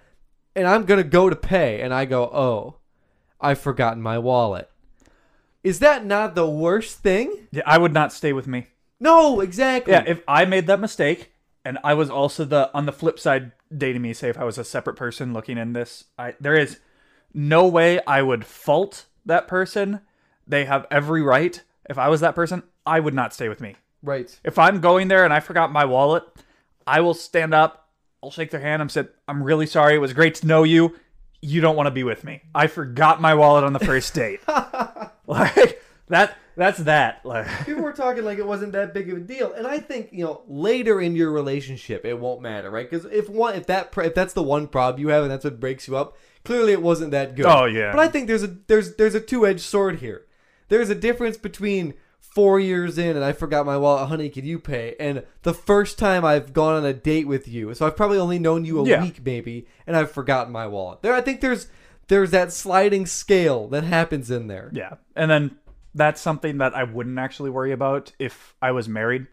[0.58, 2.76] and I'm going to go to pay, and I go, oh,
[3.40, 4.70] I've forgotten my wallet.
[5.64, 7.48] Is that not the worst thing?
[7.52, 8.68] Yeah, I would not stay with me.
[9.00, 9.94] No, exactly.
[9.94, 11.32] Yeah, if I made that mistake
[11.64, 14.58] and I was also the on the flip side dating me, say if I was
[14.58, 16.80] a separate person looking in this, I there is
[17.34, 20.02] no way I would fault that person.
[20.48, 21.62] They have every right.
[21.90, 23.76] If I was that person, I would not stay with me.
[24.02, 24.40] right.
[24.44, 26.24] If I'm going there and I forgot my wallet,
[26.88, 27.87] I will stand up,
[28.24, 30.96] I'll shake their hand, I'm said, I'm really sorry, it was great to know you.
[31.42, 32.42] You don't want to be with me.
[32.56, 34.40] I forgot my wallet on the first date.
[35.28, 37.24] like that that's that.
[37.24, 40.10] Like People were talking like it wasn't that big of a deal, and I think
[40.12, 42.90] you know later in your relationship it won't matter, right?
[42.90, 45.60] Because if one, if that, if that's the one problem you have, and that's what
[45.60, 47.46] breaks you up, clearly it wasn't that good.
[47.46, 47.92] Oh, yeah.
[47.92, 50.26] But I think there's a there's there's a two edged sword here.
[50.70, 51.94] There's a difference between
[52.38, 54.10] four years in and I forgot my wallet.
[54.10, 54.96] Honey, can you pay?
[55.00, 58.38] And the first time I've gone on a date with you, so I've probably only
[58.38, 59.02] known you a Yeah.
[59.02, 61.02] week maybe, and I've forgotten my wallet.
[61.02, 61.68] There, I think there's
[62.10, 64.70] there's that sliding scale that happens in there.
[64.72, 64.94] Yeah.
[65.16, 65.58] And then
[65.96, 69.26] that's something that I wouldn't actually worry about if I was married.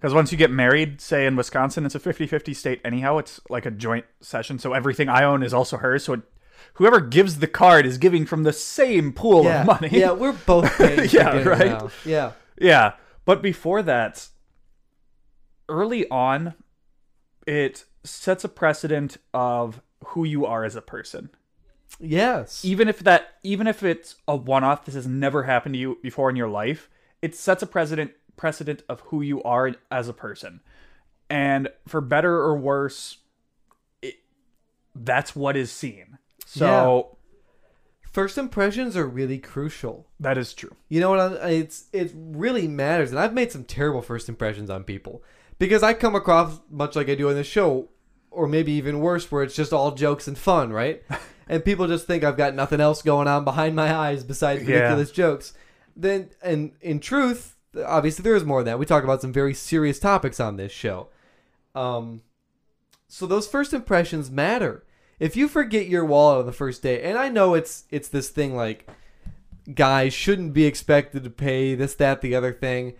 [0.00, 3.18] Because once you get married, say in Wisconsin, it's a 50 50 state anyhow.
[3.18, 4.58] It's like a joint session.
[4.58, 6.02] So everything I own is also hers.
[6.04, 6.22] So it,
[6.74, 9.88] whoever gives the card is giving from the same pool Yeah, of money.
[9.92, 11.08] yeah, we're both paying.
[11.10, 11.66] Yeah, right?
[11.70, 11.90] now.
[12.04, 12.92] Yeah, Yeah.
[13.24, 14.28] But before that,
[15.68, 16.54] early on,
[17.46, 21.30] it sets a precedent of who you are as a person.
[22.00, 25.98] yes, even if that even if it's a one-off this has never happened to you
[26.02, 26.88] before in your life
[27.20, 30.60] it sets a precedent precedent of who you are as a person
[31.30, 33.18] and for better or worse
[34.00, 34.14] it,
[34.94, 36.18] that's what is seen
[36.58, 37.16] so
[38.12, 40.06] first impressions are really crucial.
[40.20, 41.20] that is true You know what?
[41.20, 45.22] I'm, it's it really matters, and I've made some terrible first impressions on people
[45.58, 47.88] because I come across much like I do on the show,
[48.30, 51.02] or maybe even worse, where it's just all jokes and fun, right?
[51.48, 54.74] and people just think I've got nothing else going on behind my eyes besides Yeah.
[54.76, 55.52] ridiculous jokes.
[55.94, 58.78] Then, and in truth, obviously there is more than that.
[58.78, 61.08] We talk about some very serious topics on this show.
[61.74, 62.22] Um,
[63.08, 64.84] so those first impressions matter.
[65.22, 68.28] If you forget your wallet on the first day, and I know it's it's this
[68.28, 68.90] thing like
[69.72, 72.94] guys shouldn't be expected to pay this, that, the other thing.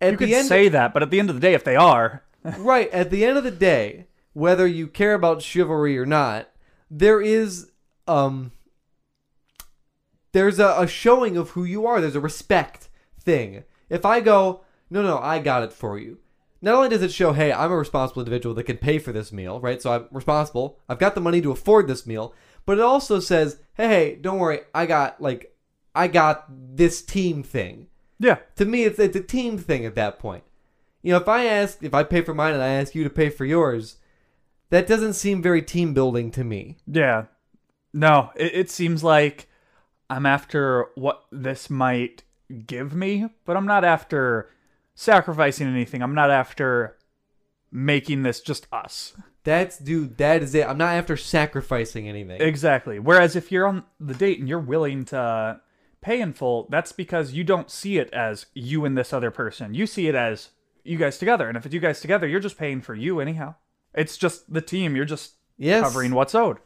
[0.00, 1.62] At you the could end, say that but at the end of the day if
[1.62, 2.24] they are
[2.58, 6.50] right at the end of the day, whether you care about chivalry or not,
[6.90, 7.70] there is
[8.08, 8.50] um
[10.32, 12.00] there's a, a showing of who you are.
[12.00, 12.88] There's a respect
[13.20, 13.62] thing.
[13.88, 16.18] If I go, no, no, I got it for you.
[16.60, 19.32] Not only does it show, hey, I'm a responsible individual that can pay for this
[19.32, 19.80] meal, right?
[19.80, 20.78] So I'm responsible.
[20.88, 22.34] I've got the money to afford this meal.
[22.66, 25.54] But it also says, hey, hey, don't worry, I got like,
[25.94, 30.18] I got this team thing yeah to me it's it's a team thing at that
[30.18, 30.44] point
[31.02, 33.10] you know if i ask if i pay for mine and i ask you to
[33.10, 33.96] pay for yours
[34.70, 37.24] that doesn't seem very team building to me yeah
[37.92, 39.48] no it, it seems like
[40.10, 42.22] i'm after what this might
[42.66, 44.50] give me but i'm not after
[44.98, 46.96] sacrificing anything i'm not after
[47.70, 52.98] making this just us that's dude that is it i'm not after sacrificing anything Exactly.
[52.98, 55.60] Whereas if you're on the date and you're willing to
[56.00, 59.74] pay in full, that's because you don't see it as you and this other person.
[59.74, 60.50] You see it as
[60.84, 61.48] you guys together.
[61.48, 63.54] And if it's you guys together, you're just paying for you anyhow.
[63.94, 64.94] It's just the team.
[64.96, 66.58] You're just yes covering what's owed.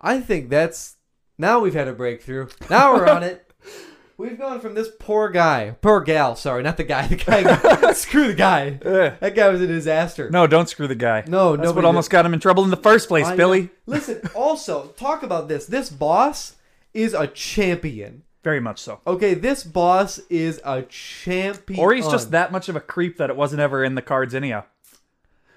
[0.00, 0.96] i think that's
[1.38, 3.52] now we've had a breakthrough now we're on it
[4.16, 8.28] we've gone from this poor guy poor gal sorry not the guy the guy screw
[8.28, 9.14] the guy Ugh.
[9.20, 11.24] that guy was a disaster No, don't screw the guy.
[11.26, 13.36] No, that's what almost got him in trouble in the first place, I know.
[13.36, 13.70] Billy.
[13.86, 16.56] listen also talk about this this boss
[16.92, 19.00] is a champion Very much so.
[19.06, 21.80] Okay, this boss is a champion.
[21.80, 24.34] Or he's just that much of a creep that it wasn't ever in the cards
[24.34, 24.64] anyhow.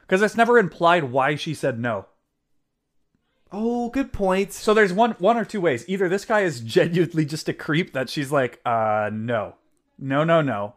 [0.02, 2.06] Because it's never implied why she said no.
[3.52, 4.52] Oh, good point.
[4.54, 5.86] So there's one one or two ways.
[5.88, 9.56] Either this guy is genuinely just a creep that she's like, uh, no,
[9.98, 10.74] no, no, no,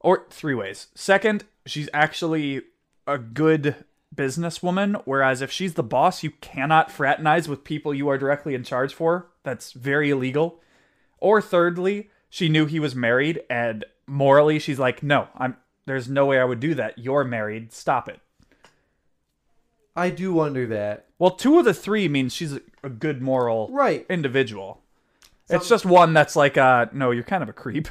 [0.00, 0.88] or three ways.
[0.94, 2.62] Second, she's actually
[3.06, 5.02] a good businesswoman.
[5.04, 8.94] Whereas if she's the boss, you cannot fraternize with people you are directly in charge
[8.94, 9.28] for.
[9.42, 10.60] That's very illegal.
[11.18, 15.56] Or thirdly, she knew he was married, and morally, she's like, no, I'm.
[15.86, 16.98] There's no way I would do that.
[16.98, 17.70] You're married.
[17.70, 18.20] Stop it.
[19.96, 21.06] I do wonder that.
[21.18, 24.04] Well, two of the three means she's a, a good moral Right.
[24.10, 24.80] individual.
[25.48, 27.88] it's just one that's like, uh, no, you're kind of a creep.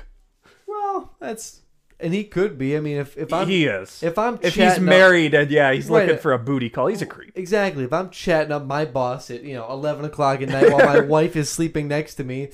[0.67, 1.61] Well, that's
[1.99, 2.75] and he could be.
[2.75, 4.03] I mean, if if I'm he is.
[4.03, 6.05] if I'm if he's chatting up- married and yeah, he's Right.
[6.07, 7.31] looking for a booty call, he's a creep.
[7.35, 7.83] exactly.
[7.85, 10.99] If I'm chatting up my boss at you know eleven o'clock at night while my
[11.15, 12.49] wife is sleeping next to me,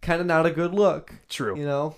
[0.00, 1.14] kind of not a good look.
[1.28, 1.56] True.
[1.56, 1.94] You know.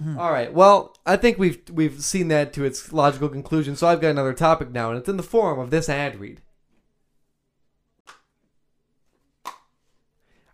[0.00, 0.18] Mm-hmm.
[0.18, 0.52] All right.
[0.52, 3.76] Well, I think we've we've seen that to its logical conclusion.
[3.76, 6.40] So I've got another topic now, and it's in the form of this ad read.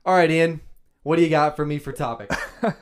[0.05, 0.61] All right, Ian.
[1.03, 2.31] What do you got for me for topic?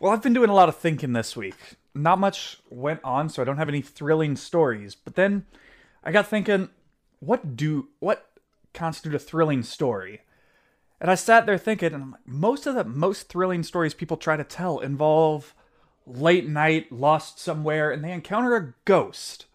[0.00, 1.56] Well, I've been doing a lot of thinking this week.
[1.94, 4.94] Not much went on, so I don't have any thrilling stories.
[4.94, 5.46] But then
[6.04, 6.68] I got thinking,
[7.18, 8.30] what do what
[8.72, 10.20] constitute a thrilling story?
[11.00, 14.16] And I sat there thinking, and I'm like, most of the most thrilling stories people
[14.16, 15.52] try to tell involve
[16.08, 19.46] late night, lost somewhere, and they encounter a ghost.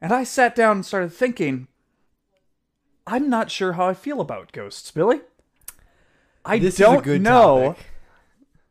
[0.00, 1.66] And I sat down and started thinking,
[3.06, 5.20] I'm not sure how I feel about ghosts, Billy.
[6.44, 7.72] I This don't is a good know.
[7.72, 7.86] topic.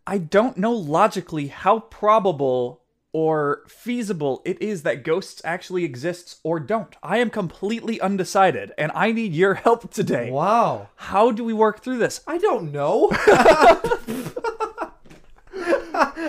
[0.05, 2.81] I don't know logically how probable
[3.11, 6.95] or feasible it is that ghosts actually exists or don't.
[7.03, 10.29] I am completely undecided and I need your help today.
[10.31, 10.89] Wow.
[10.95, 12.21] How do we work through this?
[12.27, 13.11] I don't know.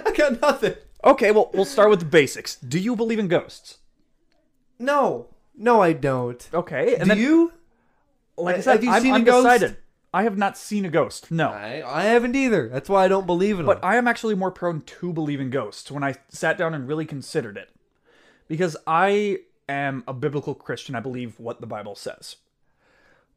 [0.07, 0.75] I got nothing.
[1.05, 2.57] Okay, well, we'll start with the basics.
[2.57, 3.79] Do you believe in ghosts?
[4.79, 6.49] No, no, I don't.
[6.53, 7.53] Okay, and Do then, you?
[8.37, 9.47] like I have said, you I'm seen a ghost?
[9.47, 9.77] undecided.
[10.13, 11.31] I have not seen a ghost.
[11.31, 11.51] No.
[11.51, 12.69] I, I haven't either.
[12.69, 13.81] That's why I don't believe in But them.
[13.83, 16.89] But I am actually more prone to believe in ghosts when I sat down and
[16.89, 17.71] really considered it.
[18.49, 20.95] Because I am a biblical Christian.
[20.95, 22.37] I believe what the Bible says.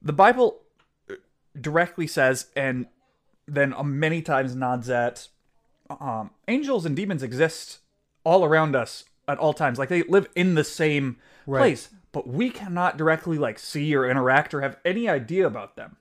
[0.01, 0.61] The Bible
[1.09, 1.15] uh,
[1.59, 2.87] directly says, and
[3.47, 5.27] then uh, many times nods at
[5.99, 7.79] um, angels and demons exist
[8.23, 9.79] all around us at all times.
[9.79, 11.59] Like they live in the same Right.
[11.59, 15.97] place, but we cannot directly like see or interact or have any idea about them.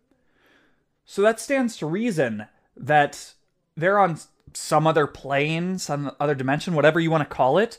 [1.04, 3.34] So that stands to reason that
[3.76, 4.18] they're on
[4.52, 7.78] some other plane, some other dimension, whatever you want to call it,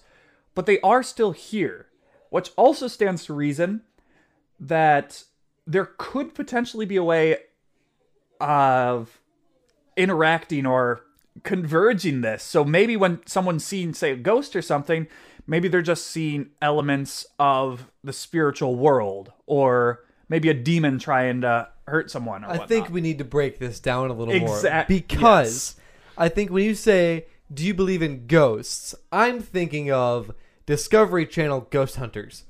[0.55, 1.87] but they are still here.
[2.29, 3.81] Which also stands to reason
[4.59, 5.23] that
[5.67, 7.37] there could potentially be a way
[8.39, 9.19] of
[9.97, 11.01] interacting or
[11.43, 12.43] converging this.
[12.43, 15.07] So maybe when someone's seeing, say, a ghost or something,
[15.47, 21.69] maybe they're just seeing elements of the spiritual world, or maybe a demon trying to
[21.87, 22.43] hurt someone.
[22.43, 22.69] Or I whatnot.
[22.69, 25.85] think we need to break this down a little Exact- more because yes.
[26.17, 30.31] I think when you say, "Do you believe in ghosts?" I'm thinking of
[30.65, 32.43] Discovery Channel Ghost Hunters.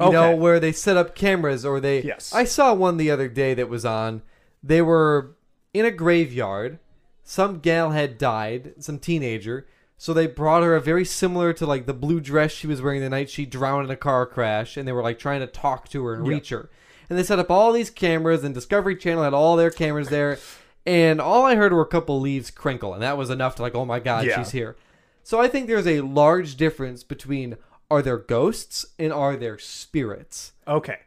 [0.00, 2.32] You know, where they set up cameras or they Yes.
[2.34, 4.22] I saw one the other day that was on.
[4.62, 5.36] They were
[5.72, 6.78] in a graveyard.
[7.22, 9.66] Some gal had died, some teenager.
[9.96, 13.00] So they brought her a very similar to like the blue dress she was wearing
[13.00, 15.88] the night she drowned in a car crash, and they were like trying to talk
[15.90, 16.70] to her and reach her.
[17.08, 20.38] And they set up all these cameras, and Discovery Channel had all their cameras there.
[20.84, 23.74] And all I heard were a couple leaves crinkle, and that was enough to like,
[23.76, 24.38] oh my god, Yeah.
[24.38, 24.76] she's here.
[25.22, 27.56] So I think there's a large difference between
[27.88, 30.52] are there ghosts and are there spirits.
[30.66, 30.98] Okay.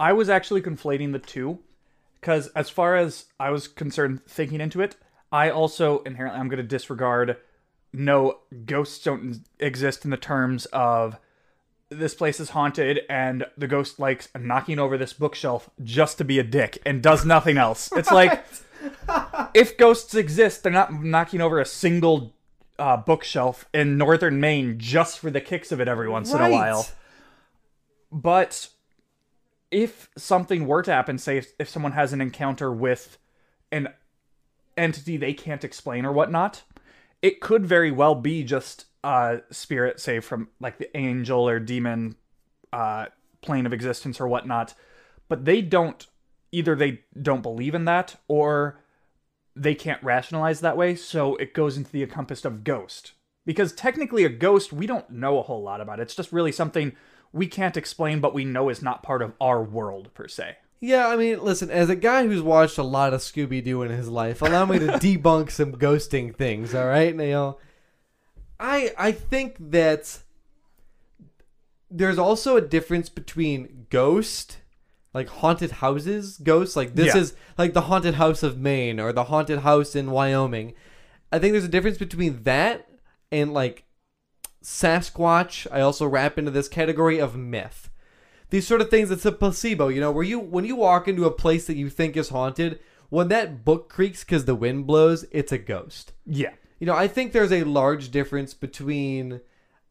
[0.00, 1.60] I was actually conflating the two
[2.20, 4.96] because, as far as I was concerned, thinking into it,
[5.32, 7.38] I also inherently I'm going to disregard
[7.92, 11.16] no ghosts don't exist in the terms of
[11.88, 16.38] this place is haunted and the ghost likes knocking over this bookshelf just to be
[16.38, 17.90] a dick and does nothing else.
[17.96, 18.44] It's like
[19.54, 22.34] if ghosts exist, they're not knocking over a single
[22.78, 26.50] uh, bookshelf in northern Maine just for the kicks of it every once in a
[26.50, 26.86] while.
[28.10, 28.68] But
[29.70, 33.18] if something were to happen, say if, if someone has an encounter with
[33.70, 33.88] an
[34.76, 36.62] entity they can't explain or whatnot,
[37.20, 42.16] it could very well be just a spirit, say from like the angel or demon
[42.72, 43.06] uh,
[43.40, 44.74] plane of existence or whatnot.
[45.28, 46.06] But they don't
[46.50, 48.78] either they don't believe in that or
[49.54, 53.12] they can't rationalize that way, so it goes into the encompass of ghost.
[53.44, 56.00] Because technically, a ghost, we don't know a whole lot about.
[56.00, 56.92] It's just really something
[57.32, 60.56] we can't explain, but we know is not part of our world, per se.
[60.84, 63.90] Yeah, I mean, listen, as a guy who's watched a lot of Scooby Doo in
[63.92, 67.14] his life, allow me to debunk some ghosting things, all right?
[67.14, 67.58] Now,
[68.58, 70.18] I I think that
[71.88, 74.58] there's also a difference between ghost,
[75.14, 77.20] like haunted houses, ghosts, like this Yeah.
[77.20, 80.74] is like the haunted house of Maine or the haunted house in Wyoming.
[81.30, 82.88] I think there's a difference between that
[83.30, 83.84] and like
[84.64, 85.66] Sasquatch.
[85.70, 87.88] I also wrap into this category of myth
[88.52, 91.24] these sort of things it's a placebo you know where you when you walk into
[91.24, 95.24] a place that you think is haunted when that book creaks because the wind blows
[95.32, 96.52] it's a ghost Yeah.
[96.78, 99.40] you know i think there's a large difference between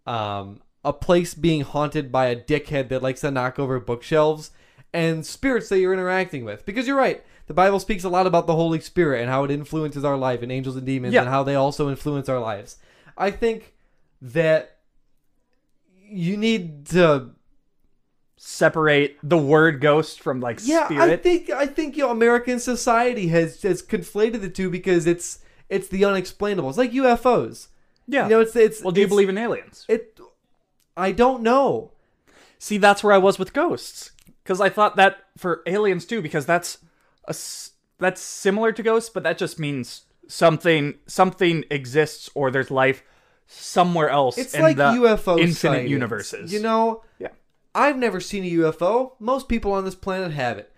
[0.08, 4.52] um, a place being haunted by a dickhead that likes to knock over bookshelves
[4.94, 8.46] and spirits that you're interacting with because you're right the bible speaks a lot about
[8.48, 11.22] the holy spirit and how it influences our life and angels and demons Yeah.
[11.22, 12.78] and how they also influence our lives
[13.18, 13.74] i think
[14.22, 14.78] that
[16.04, 17.32] you need to
[18.44, 23.28] Separate the word ghost from like Yeah, I think I think you know, American society
[23.28, 26.68] has has conflated the two because it's it's the unexplainable.
[26.68, 27.68] It's like UFOs.
[28.08, 28.24] yeah.
[28.24, 28.82] You know, it's it's.
[28.82, 29.86] well, do you believe in aliens?
[29.88, 30.20] it?
[30.98, 31.92] I don't know.
[32.58, 34.10] See, that's where I was with ghosts.
[34.44, 36.80] Because I thought that for aliens too, because that's
[37.28, 37.36] a
[38.00, 43.04] that's similar to ghosts, but that just means something something exists or there's life
[43.46, 46.52] somewhere else It's in like the UFO infinite universes.
[46.52, 47.28] You know, Yeah.
[47.74, 49.14] I've never seen a UFO.
[49.20, 50.72] Most people on this planet have it.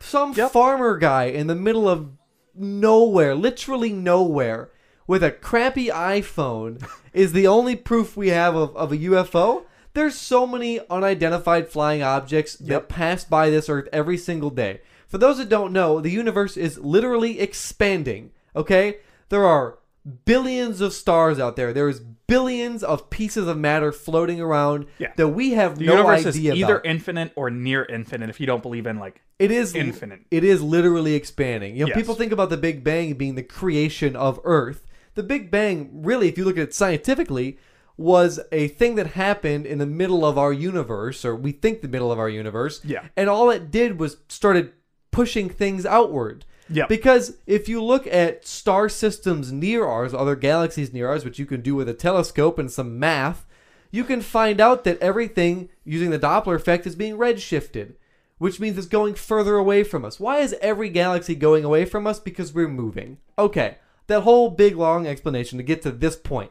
[0.00, 0.52] Some Yep.
[0.52, 2.10] farmer guy in the middle of
[2.54, 4.70] nowhere, literally nowhere,
[5.06, 9.64] with a crappy iPhone is the only proof we have of, of a UFO.
[9.94, 14.80] There's so many unidentified flying objects that pass by this earth every single day.
[15.08, 18.30] For those that don't know, the universe is literally expanding.
[18.54, 18.98] Okay?
[19.30, 19.78] There are
[20.24, 21.72] billions of stars out there.
[21.72, 25.12] There's billions of pieces of matter floating around Yeah.
[25.16, 26.86] that we have The no universe is either about.
[26.86, 30.20] infinite or near infinite if you don't believe in like It is infinite.
[30.30, 31.74] It is literally expanding.
[31.74, 31.96] You know, Yes.
[31.96, 34.84] people think about the Big Bang being the creation of Earth.
[35.14, 37.58] the Big Bang, really, if you look at it scientifically,
[37.96, 41.88] was a thing that happened in the middle of our universe, or we think the
[41.88, 42.80] middle of our universe.
[42.84, 43.02] Yeah.
[43.16, 44.70] And all it did was started
[45.10, 46.44] pushing things outward.
[46.70, 46.86] Yeah.
[46.86, 51.46] Because if you look at star systems near ours, other galaxies near ours, which you
[51.46, 53.46] can do with a telescope and some math,
[53.90, 57.94] you can find out that everything using the Doppler effect is being redshifted,
[58.36, 60.20] which means it's going further away from us.
[60.20, 62.20] Why is every galaxy going away from us?
[62.20, 63.18] Because we're moving.
[63.38, 66.50] Okay, that whole big long explanation to get to this point.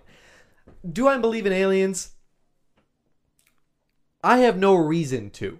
[0.89, 2.11] Do I believe in aliens?
[4.23, 5.59] I have no reason to.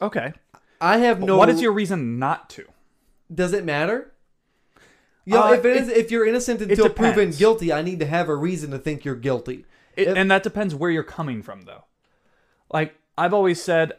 [0.00, 0.32] Okay.
[0.80, 1.36] I have no.
[1.36, 2.64] what is your reason not to?
[3.32, 4.12] Does it matter?
[5.24, 8.00] You know, Uh, if it it- is, if you're innocent until proven guilty, I need
[8.00, 9.64] to have a reason to think you're guilty.
[9.96, 11.84] It, If- and that depends where you're coming from, though.
[12.72, 13.92] Like, I've always said,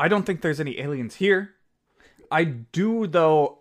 [0.00, 1.54] I don't think there's any aliens here.
[2.30, 3.58] I do, though,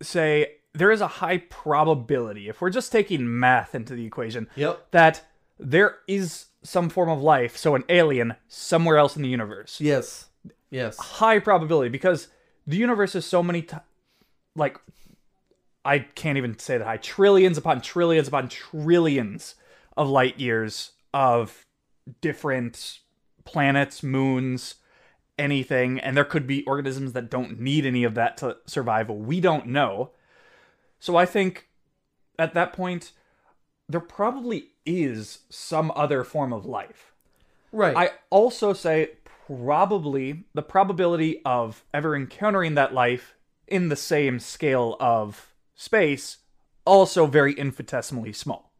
[0.00, 4.90] say there is a high probability, if we're just taking math into the equation, Yep.
[4.92, 5.22] that
[5.58, 9.80] there is some form of life, so an alien, somewhere else in the universe.
[9.80, 10.28] Yes.
[10.70, 10.96] Yes.
[10.96, 12.28] High probability, because
[12.66, 13.76] the universe is so many, t-
[14.54, 14.78] like,
[15.84, 16.96] I can't even say that high.
[16.96, 19.56] Trillions upon trillions upon trillions
[19.96, 21.66] of light years of
[22.20, 23.00] different
[23.44, 24.76] planets, moons,
[25.38, 25.98] anything.
[25.98, 29.10] And there could be organisms that don't need any of that to survive.
[29.10, 30.10] We don't know.
[31.00, 31.68] So I think
[32.38, 33.12] at that point,
[33.88, 37.12] there probably is some other form of life.
[37.72, 37.96] Right.
[37.96, 39.10] I also say
[39.64, 43.34] probably the probability of ever encountering that life
[43.66, 46.38] in the same scale of space
[46.84, 48.72] also very infinitesimally small.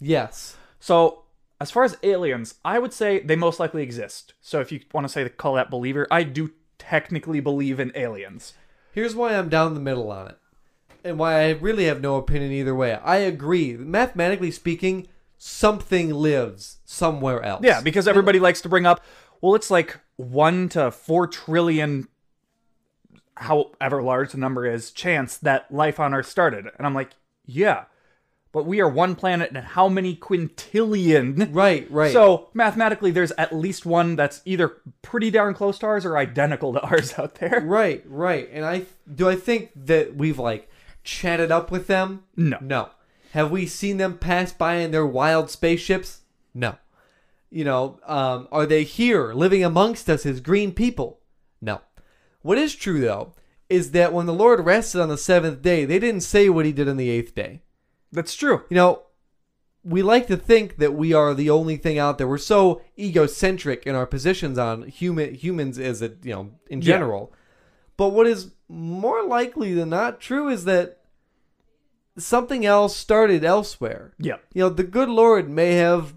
[0.00, 0.56] yes.
[0.80, 1.22] So,
[1.60, 4.34] as far as aliens, I would say they most likely exist.
[4.40, 7.92] So, if you want to say the call that believer, I do technically believe in
[7.94, 8.54] aliens.
[8.90, 10.38] Here's why I'm down the middle on it,
[11.04, 12.94] and why I really have no opinion either way.
[12.94, 13.76] I agree.
[13.76, 15.06] Mathematically speaking,
[15.38, 17.62] something lives somewhere else.
[17.64, 19.04] Yeah, because everybody likes to bring up,
[19.42, 22.08] well, it's like 1 to 4 trillion
[23.36, 26.66] however large the number is chance that life on earth started.
[26.78, 27.10] And I'm like,
[27.44, 27.84] yeah.
[28.52, 31.48] But we are one planet and how many quintillion?
[31.54, 31.90] Right.
[31.90, 32.12] Right.
[32.12, 36.74] So mathematically there's at least one that's either pretty darn close to ours or identical
[36.74, 37.62] to ours out there.
[37.64, 38.48] Right, right.
[38.52, 40.70] And I do I think that we've like
[41.02, 42.24] chatted up with them?
[42.36, 42.58] No.
[42.60, 42.90] No.
[43.32, 46.20] Have we seen them pass by in their wild spaceships?
[46.54, 46.76] No.
[47.52, 51.20] You know, um, are they here living amongst us as green people?
[51.60, 51.82] No.
[52.40, 53.34] What is true though
[53.68, 56.72] is that when the Lord rested on the seventh day, they didn't say what he
[56.72, 57.62] did on the eighth day.
[58.10, 58.62] That's true.
[58.70, 59.02] You know,
[59.84, 62.28] we like to think that we are the only thing out there.
[62.28, 66.86] We're so egocentric in our positions on human humans as a you know in Yeah.
[66.86, 67.32] general.
[67.98, 71.00] But what is more likely than not true is that
[72.16, 74.14] something else started elsewhere.
[74.18, 74.36] Yeah.
[74.54, 76.14] You know, the good Lord may have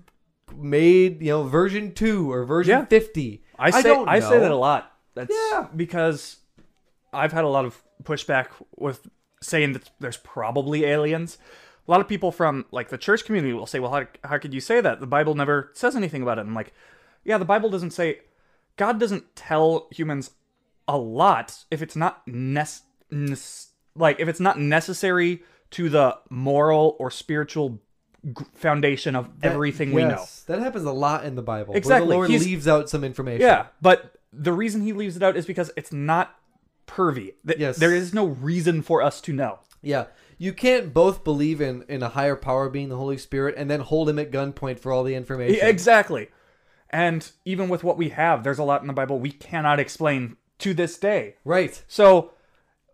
[0.55, 2.85] made you know version two or version Yeah.
[2.85, 3.43] fifty.
[3.57, 4.91] I say I, don't say that a lot.
[5.13, 5.67] That's Yeah.
[5.75, 6.37] because
[7.13, 9.07] I've had a lot of pushback with
[9.41, 11.37] saying that there's probably aliens.
[11.87, 14.53] A lot of people from like the church community will say, "Well, how, how could
[14.53, 14.99] you say that?
[14.99, 16.73] The Bible never says anything about it." I'm like,
[17.23, 18.21] "Yeah, the Bible doesn't say
[18.75, 20.31] God doesn't tell humans
[20.87, 22.67] a lot if it's not nec-
[23.09, 23.39] nec-
[23.95, 27.79] like if it's not necessary to the moral or spiritual
[28.53, 31.75] foundation of That- everything we know." That happens a lot in the Bible.
[31.75, 32.07] Exactly.
[32.09, 33.41] the Lord He's- leaves out some information.
[33.41, 36.35] Yeah, but the reason he leaves it out is because it's not
[36.87, 37.33] pervy.
[37.47, 37.77] Th- Yes.
[37.77, 39.59] There is no reason for us to know.
[39.81, 40.05] Yeah.
[40.37, 43.79] You can't both believe in, in a higher power being the Holy Spirit and then
[43.79, 45.55] hold him at gunpoint for all the information.
[45.55, 46.27] Yeah, Exactly.
[46.89, 50.35] And even with what we have, there's a lot in the Bible we cannot explain
[50.59, 51.35] to this day.
[51.45, 51.81] Right.
[51.87, 52.31] So,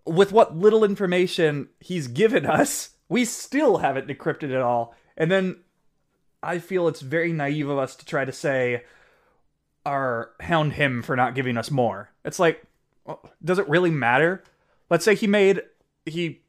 [0.06, 4.96] with what little information he's given us, we still haven't decrypted it all.
[5.18, 5.57] And then
[6.43, 8.84] I feel it's very naive of us to try to say,
[9.86, 12.12] or hound him for not giving us more.
[12.24, 12.64] It's like,
[13.43, 14.43] does it really matter?
[14.89, 15.62] Let's say he made,
[16.05, 16.41] he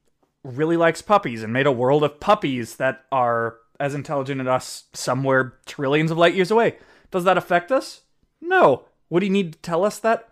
[0.44, 4.84] really likes puppies and made a world of puppies that are as intelligent as us
[4.92, 6.76] somewhere trillions of light years away.
[7.10, 8.02] Does that affect us?
[8.40, 8.84] No.
[9.10, 10.28] Would he need to tell us that?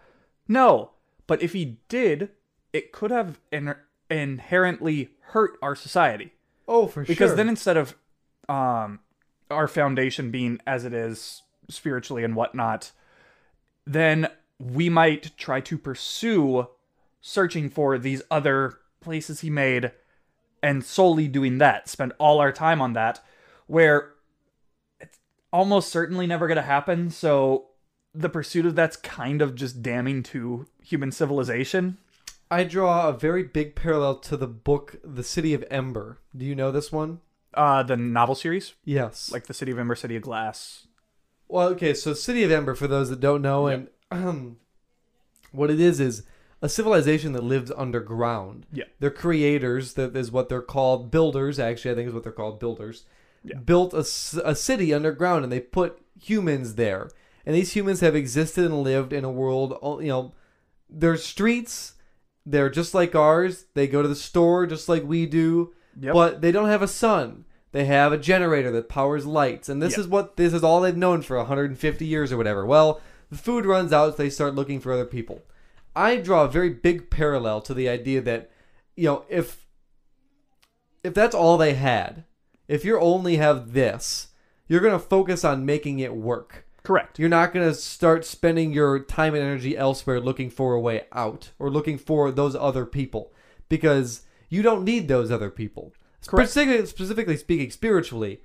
[0.49, 0.93] No.
[1.27, 2.31] But if he did,
[2.73, 3.75] it could have in-
[4.11, 6.33] inherently hurt our society.
[6.67, 7.15] Oh, for Because sure.
[7.15, 7.95] Because then instead of
[8.51, 8.99] um,
[9.49, 12.91] our foundation being as it is spiritually and whatnot,
[13.87, 14.29] then
[14.59, 16.67] we might try to pursue
[17.21, 19.93] searching for these other places he made
[20.63, 23.25] and solely doing that, spend all our time on that,
[23.67, 24.13] where
[25.01, 25.19] it's
[25.53, 27.09] almost certainly never going to happen.
[27.09, 27.67] So
[28.13, 31.99] the pursuit of that's kind of just damning to human civilization.
[32.51, 36.19] I draw a very big parallel to the book The City of Ember.
[36.37, 37.21] Do you know this one?
[37.55, 39.31] Uh, the novel series, Yes.
[39.33, 40.87] like the City of Ember, City of Glass.
[41.49, 44.59] Well, okay, so City of Ember, for those that don't know, and um,
[45.51, 46.23] what it is is
[46.63, 48.67] a civilization that lives underground.
[48.73, 48.85] Yeah.
[49.01, 51.59] Their creators, that is what they're called, builders.
[51.59, 53.05] Actually, I think is what they're called, builders.
[53.43, 53.57] Yeah.
[53.59, 57.11] Built a, c- a city underground, and they put humans there.
[57.45, 59.77] And these humans have existed and lived in a world.
[60.03, 60.33] You know,
[60.89, 61.95] their streets,
[62.47, 63.65] they're just like ours.
[63.75, 66.13] They go to the store just like we do Yep.
[66.15, 67.45] but they don't have a sun.
[67.73, 70.01] They have a generator that powers lights, and this Yeah.
[70.01, 72.67] is what this is all they've known for 150 years or whatever.
[72.67, 75.43] Well, the food runs out, so they start looking for other people.
[75.95, 78.51] I draw a very big parallel to the idea that,
[78.97, 79.67] you know, if
[81.03, 82.25] if that's all they had,
[82.69, 84.29] if you only have this,
[84.69, 86.67] you're gonna focus on making it work.
[86.83, 87.19] Correct.
[87.19, 91.05] You're not going to start spending your time and energy elsewhere looking for a way
[91.13, 93.35] out or looking for those other people
[93.69, 95.95] because you don't need those other people.
[96.27, 96.51] Correct.
[96.51, 98.43] Specifically, specifically speaking, spiritually,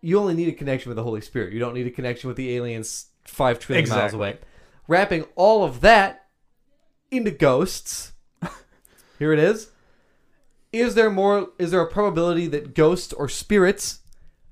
[0.00, 1.52] you only need a connection with the Holy Spirit.
[1.52, 4.38] You don't need a connection with the aliens five trillion miles away.
[4.86, 6.26] Wrapping all of that
[7.10, 8.12] into ghosts.
[9.18, 9.70] Here it is.
[10.72, 11.48] Is there more?
[11.58, 14.00] Is there a probability that ghosts or spirits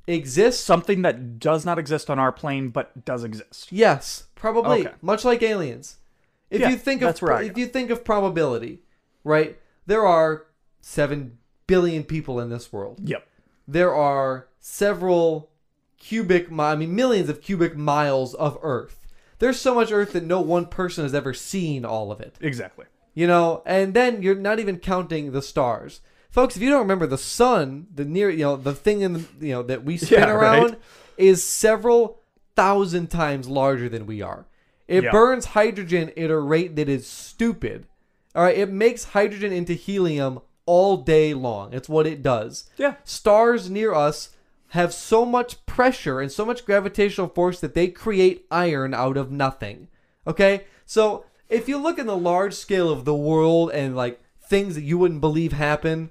[0.09, 3.71] exist Something that does not exist on our plane, but does exist.
[3.71, 4.87] Yes, probably.
[4.87, 4.97] Okay.
[5.03, 5.99] Much like aliens.
[6.51, 8.81] If Yeah, you think of if you think of probability,
[9.23, 9.59] right?
[9.87, 10.47] There are
[10.89, 11.37] 7
[11.67, 12.99] billion people in this world.
[13.05, 13.27] Yep.
[13.67, 15.51] There are several
[15.99, 19.07] cubic mi- I mean millions of cubic miles of earth.
[19.39, 22.37] There's so much earth that no one person has ever seen all of it.
[22.41, 22.87] Exactly.
[23.15, 26.01] You know, and then you're not even counting the stars.
[26.31, 29.25] Folks, if you don't remember the sun, the near, you know, the thing in the,
[29.41, 30.59] you know, that we spin Yeah, right.
[30.63, 30.77] around
[31.19, 32.21] is several
[32.57, 34.47] thousand times larger than we are.
[34.87, 35.11] It Yeah.
[35.11, 37.87] burns hydrogen at a rate that is stupid.
[38.35, 41.73] All right, it makes hydrogen into helium all day long.
[41.73, 42.69] It's what it does.
[42.77, 42.97] Yeah.
[43.03, 44.37] Stars near us
[44.73, 49.33] have so much pressure and so much gravitational force that they create iron out of
[49.33, 49.89] nothing.
[50.27, 50.65] Okay?
[50.85, 54.85] So, if you look in the large scale of the world and like things that
[54.85, 56.11] you wouldn't believe happen,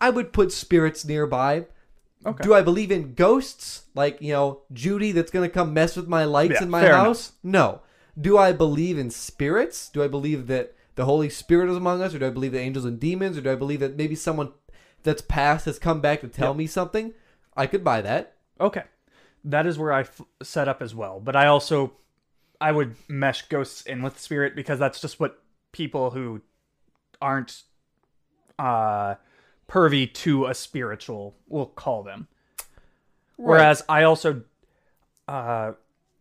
[0.00, 1.66] I would put spirits nearby.
[2.26, 2.42] Okay.
[2.42, 3.84] Do I believe in ghosts?
[3.94, 6.88] Like, you know, Judy that's going to come mess with my lights Yeah, in my
[6.88, 7.32] house?
[7.44, 7.82] No.
[8.20, 9.88] Do I believe in spirits?
[9.88, 12.14] Do I believe that the Holy Spirit is among us?
[12.14, 13.36] Or do I believe that angels and demons?
[13.36, 14.52] Or do I believe that maybe someone
[15.02, 16.56] that's passed has come back to tell Yep.
[16.56, 17.12] me something?
[17.56, 18.36] I could buy that.
[18.60, 18.84] Okay.
[19.44, 21.20] That is where I f- set up as well.
[21.20, 21.92] But I also
[22.60, 25.42] I would mesh ghosts in with spirit because that's just what
[25.72, 26.40] people who
[27.20, 27.62] aren't
[28.58, 29.16] uh
[29.68, 32.28] pervy to a spiritual will call them.
[33.36, 34.42] Whereas I also
[35.28, 35.72] uh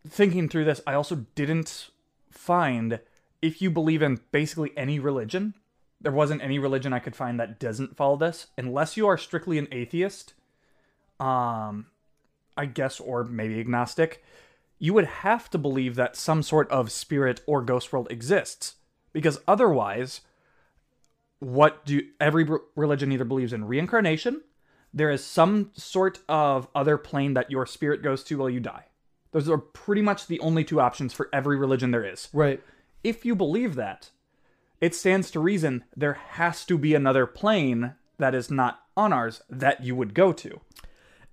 [0.07, 1.89] thinking through this, I also didn't
[2.31, 2.99] find
[3.43, 5.53] if you believe in basically any religion,
[6.01, 9.57] there wasn't any religion I could find that doesn't follow this unless you are strictly
[9.57, 10.33] an atheist.
[11.19, 11.87] Um
[12.55, 14.23] I guess, or maybe agnostic,
[14.79, 18.75] you would have to believe that some sort of spirit or ghost world exists.
[19.11, 20.21] Because otherwise,
[21.39, 24.41] what do every religion either believes in reincarnation,
[24.93, 28.85] there is some sort of other plane that your spirit goes to while you die.
[29.31, 32.29] Those are pretty much the only two options for every religion there is.
[32.31, 32.61] Right.
[33.03, 34.11] If you believe that,
[34.79, 39.41] it stands to reason there has to be another plane that is not on ours
[39.49, 40.61] that you would go to.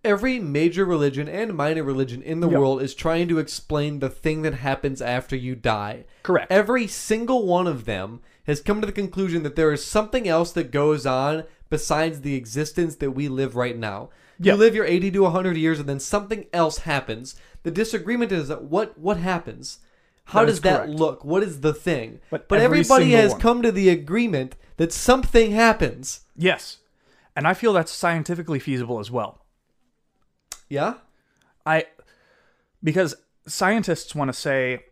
[0.02, 2.58] Every major religion and minor religion in the Yep.
[2.58, 6.06] world is trying to explain the thing that happens after you die.
[6.22, 6.50] Correct.
[6.50, 10.52] Every single one of them has come to the conclusion that there is something else
[10.52, 14.08] that goes on besides the existence that we live right now.
[14.40, 17.36] You live your 80 to 100 years and then something else happens.
[17.62, 19.80] The disagreement is that what what happens?
[20.30, 20.92] How That does that correct.
[20.92, 21.24] look?
[21.24, 22.20] What is the thing?
[22.30, 23.40] But but every everybody has one.
[23.40, 26.20] come to the agreement that something happens.
[26.36, 26.78] Yes.
[27.34, 29.44] And I feel that's scientifically feasible as well.
[30.68, 30.94] Yeah?
[31.66, 31.86] I
[32.82, 33.14] because
[33.46, 34.84] scientists want to say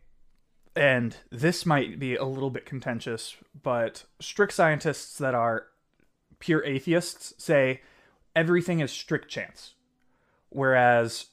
[0.75, 5.67] and this might be a little bit contentious, but strict scientists that are
[6.39, 7.81] pure atheists say
[8.37, 9.75] everything is strict chance.
[10.51, 11.27] Whereas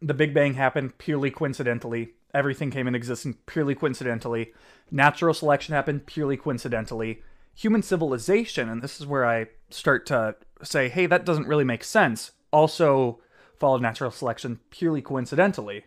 [0.00, 4.52] the Big Bang happened purely coincidentally, everything came into existence purely coincidentally,
[4.90, 7.22] natural selection happened purely coincidentally,
[7.54, 11.84] human civilization, and this is where I start to say, hey, that doesn't really make
[11.84, 13.20] sense, also
[13.58, 15.84] followed natural selection purely coincidentally.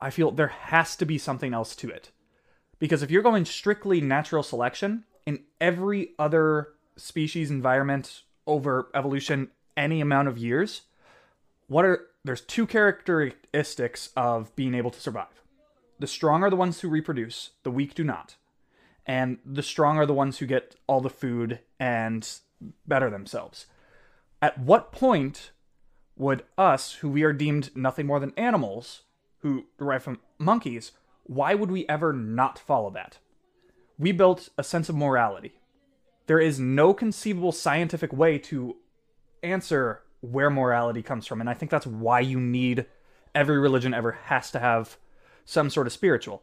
[0.00, 2.10] I feel there has to be something else to it.
[2.78, 10.00] Because if you're going strictly natural selection in every other species environment over evolution any
[10.00, 10.82] amount of years,
[11.66, 15.42] what are there's two characteristics of being able to survive.
[15.98, 18.36] The strong are the ones who reproduce, the weak do not.
[19.06, 22.28] and the strong are the ones who get all the food and
[22.86, 23.66] better themselves.
[24.42, 25.52] At what point
[26.16, 29.02] would us, who we are deemed nothing more than animals,
[29.38, 30.92] who derive from monkeys,
[31.24, 33.18] why would we ever not follow that?
[33.98, 35.54] We built a sense of morality.
[36.26, 38.76] There is no conceivable scientific way to
[39.42, 41.40] answer where morality comes from.
[41.40, 42.86] And I think that's why you need
[43.34, 44.96] every religion ever has to have
[45.46, 46.42] some sort of spiritual.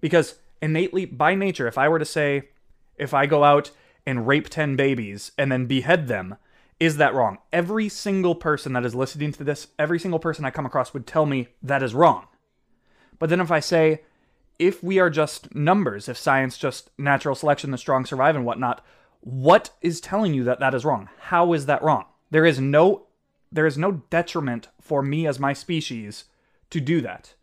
[0.00, 2.48] Because innately, by nature, if I were to say,
[2.96, 3.70] if I go out
[4.04, 6.36] and rape 10 babies and then behead them,
[6.80, 7.38] is that wrong?
[7.52, 11.06] Every single person that is listening to this, every single person I come across would
[11.06, 12.26] tell me that is wrong.
[13.18, 14.00] But then if I say,
[14.58, 18.84] if we are just numbers, if science just natural selection, the strong survive and whatnot,
[19.20, 21.10] what is telling you that that is wrong?
[21.18, 22.06] How is that wrong?
[22.30, 23.06] There is no
[23.52, 26.24] there is no detriment for me as my species
[26.70, 27.34] to do that.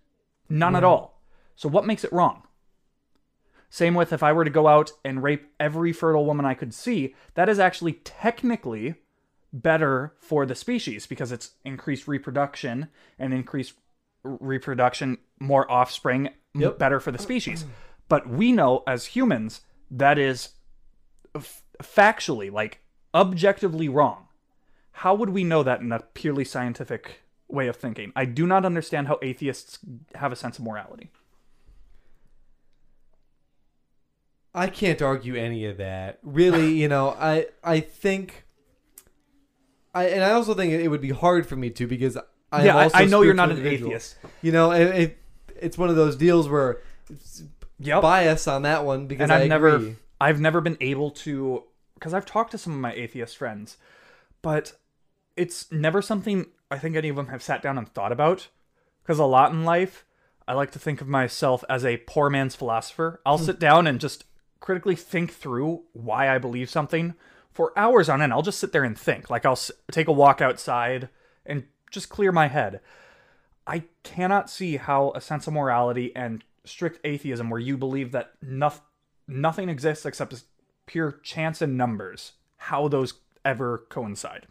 [0.50, 1.22] None at all.
[1.56, 2.44] So what makes it wrong?
[3.70, 6.74] Same with if I were to go out and rape every fertile woman I could
[6.74, 8.96] see, that is actually technically
[9.52, 12.88] better for the species because it's increased reproduction
[13.20, 13.74] and increased
[14.24, 16.80] reproduction, more offspring, Yep.
[16.80, 17.66] better for the species.
[18.10, 20.50] But we know as humans that is
[21.36, 22.82] f- factually, like
[23.14, 24.28] objectively wrong.
[24.92, 28.12] How would we know that in a purely scientific way of thinking?
[28.16, 29.80] I do not understand how atheists
[30.16, 31.10] have a sense of morality.
[34.54, 36.20] I can't argue any of that.
[36.24, 38.46] Really, you know, I I think
[39.94, 42.18] I and I also think it would be hard for me to because
[42.52, 43.92] I yeah, I, also know you're not an individual.
[43.92, 44.16] atheist.
[44.42, 45.18] You know, it, it
[45.60, 46.80] it's one of those deals where
[47.10, 47.44] it's
[47.80, 48.02] Yep.
[48.02, 49.96] bias on that one because and I I've never.
[50.20, 53.78] I've never been able to because I've talked to some of my atheist friends,
[54.42, 54.74] but
[55.36, 58.48] it's never something I think any of them have sat down and thought about.
[59.04, 60.06] Because a lot in life,
[60.48, 63.22] I like to think of myself as a poor man's philosopher.
[63.26, 63.46] I'll hmm.
[63.46, 64.26] sit down and just
[64.60, 67.16] critically think through why I believe something
[67.52, 68.34] for hours on end.
[68.34, 69.30] I'll just sit there and think.
[69.30, 71.10] Like I'll s- take a walk outside
[71.46, 72.82] and just clear my head.
[73.66, 78.34] I cannot see how a sense of morality and strict atheism, where you believe that
[78.42, 78.82] noth-
[79.28, 80.44] nothing exists except
[80.86, 84.48] pure chance and numbers, how those ever coincide.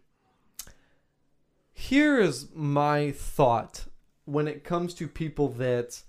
[1.89, 3.84] Here is my thought
[4.24, 6.03] when it comes to people that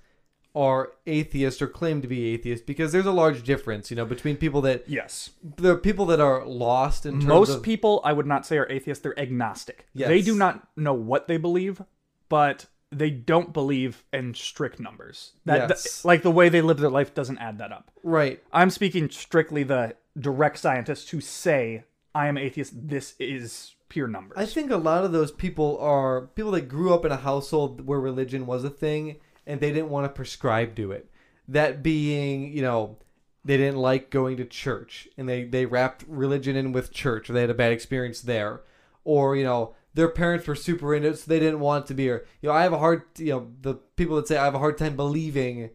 [0.56, 4.38] are atheists or claim to be atheists because there's a large difference, you know, between
[4.38, 5.30] people that Yes.
[5.44, 8.58] there are people that are lost in terms Most of people, I would not say
[8.58, 9.86] are atheists, they're agnostic.
[9.94, 10.08] Yes.
[10.08, 11.84] They do not know what they believe,
[12.28, 15.34] but they don't believe in strict numbers.
[15.46, 16.02] That, Yes.
[16.02, 17.92] that- like the way they live their life doesn't add that up.
[18.02, 18.42] right.
[18.52, 21.84] I'm speaking strictly the direct scientists who say,
[22.16, 24.38] I am atheist, this is pure numbers.
[24.38, 27.86] I think a lot of those people are people that grew up in a household
[27.86, 31.10] where religion was a thing and they didn't want to prescribe to it.
[31.48, 32.98] That being, you know,
[33.46, 37.34] they didn't like going to church and they, they wrapped religion in with church or
[37.34, 38.62] they had a bad experience there.
[39.06, 42.04] Or, you know, their parents were super into it so they didn't want to be
[42.04, 42.26] here.
[42.42, 44.60] You know, I have a hard you know, the people that say I have a
[44.60, 45.72] hard time believing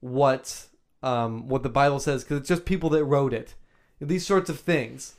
[0.00, 0.66] what
[1.02, 3.54] um what the Bible says because it's just people that wrote it.
[4.00, 5.14] These sorts of things.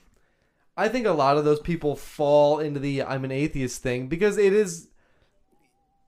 [0.78, 4.38] I think a lot of those people fall into the I'm an atheist thing because
[4.38, 4.90] it is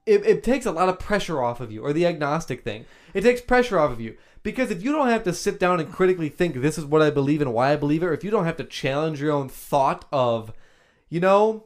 [0.06, 2.86] it, it takes a lot of pressure off of you or the agnostic thing.
[3.14, 5.92] It takes pressure off of you because if you don't have to sit down and
[5.92, 8.32] critically think this is what I believe and why I believe it or if you
[8.32, 10.54] don't have to challenge your own thought of
[11.10, 11.66] you know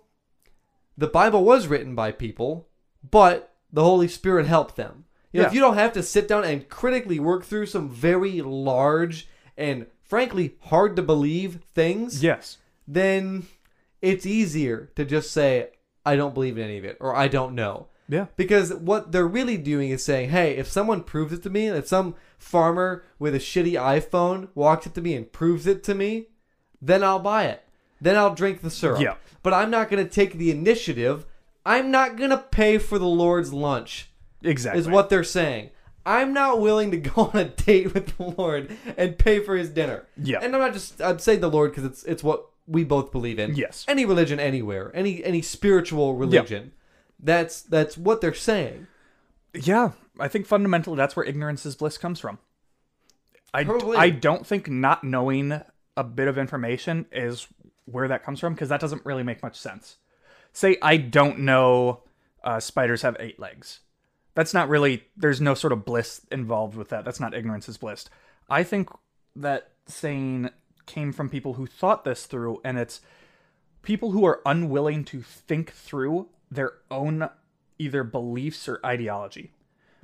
[0.97, 2.68] the Bible was written by people
[3.10, 5.06] but the Holy Spirit helped them.
[5.32, 8.39] You know, if you don't have to sit down and critically work through some very
[8.41, 9.28] large
[9.58, 12.60] and frankly hard to believe things, yes.
[12.88, 13.48] Then
[14.02, 15.70] it's easier to just say,
[16.06, 17.88] I don't believe in any of it, or I don't know.
[18.10, 18.28] Yeah.
[18.36, 21.88] Because what they're really doing is saying, hey, if someone proves it to me, if
[21.88, 26.28] some farmer with a shitty iPhone walks up to me and proves it to me,
[26.82, 27.64] then I'll buy it.
[28.02, 29.00] Then I'll drink the syrup.
[29.02, 29.16] Yeah.
[29.42, 31.26] But I'm not going to take the initiative.
[31.66, 34.10] I'm not going to pay for the Lord's lunch
[34.42, 34.82] Exactly.
[34.82, 35.70] is what they're saying.
[36.06, 39.70] I'm not willing to go on a date with the Lord and pay for his
[39.70, 40.06] dinner.
[40.22, 40.40] Yeah.
[40.42, 43.39] And I'm not just I'm saying the Lord because it's it's what we both believe
[43.39, 43.55] in.
[43.55, 43.86] Yes.
[43.88, 46.72] Any religion anywhere, any any spiritual religion.
[47.20, 48.88] That's that's what they're saying.
[49.53, 52.39] Yeah, I think fundamentally that's where ignorance is bliss comes from.
[53.53, 53.97] I, Probably.
[53.97, 55.61] I don't think not knowing
[55.95, 57.47] a bit of information is
[57.86, 59.97] where that comes from because that doesn't really make much sense.
[60.53, 62.03] Say I don't know
[62.43, 63.80] uh, spiders have eight legs.
[64.36, 67.05] That's not really, there's no sort of bliss involved with that.
[67.05, 68.05] That's not ignorance is bliss.
[68.49, 68.89] I think
[69.36, 70.49] that saying
[70.86, 73.02] came from people who thought this through, and it's
[73.82, 77.30] people who are unwilling to think through their own
[77.80, 79.52] either beliefs or ideology.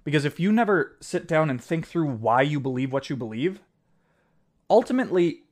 [0.03, 3.59] Because if you never sit down and think through why you believe what you believe,
[4.69, 5.43] ultimately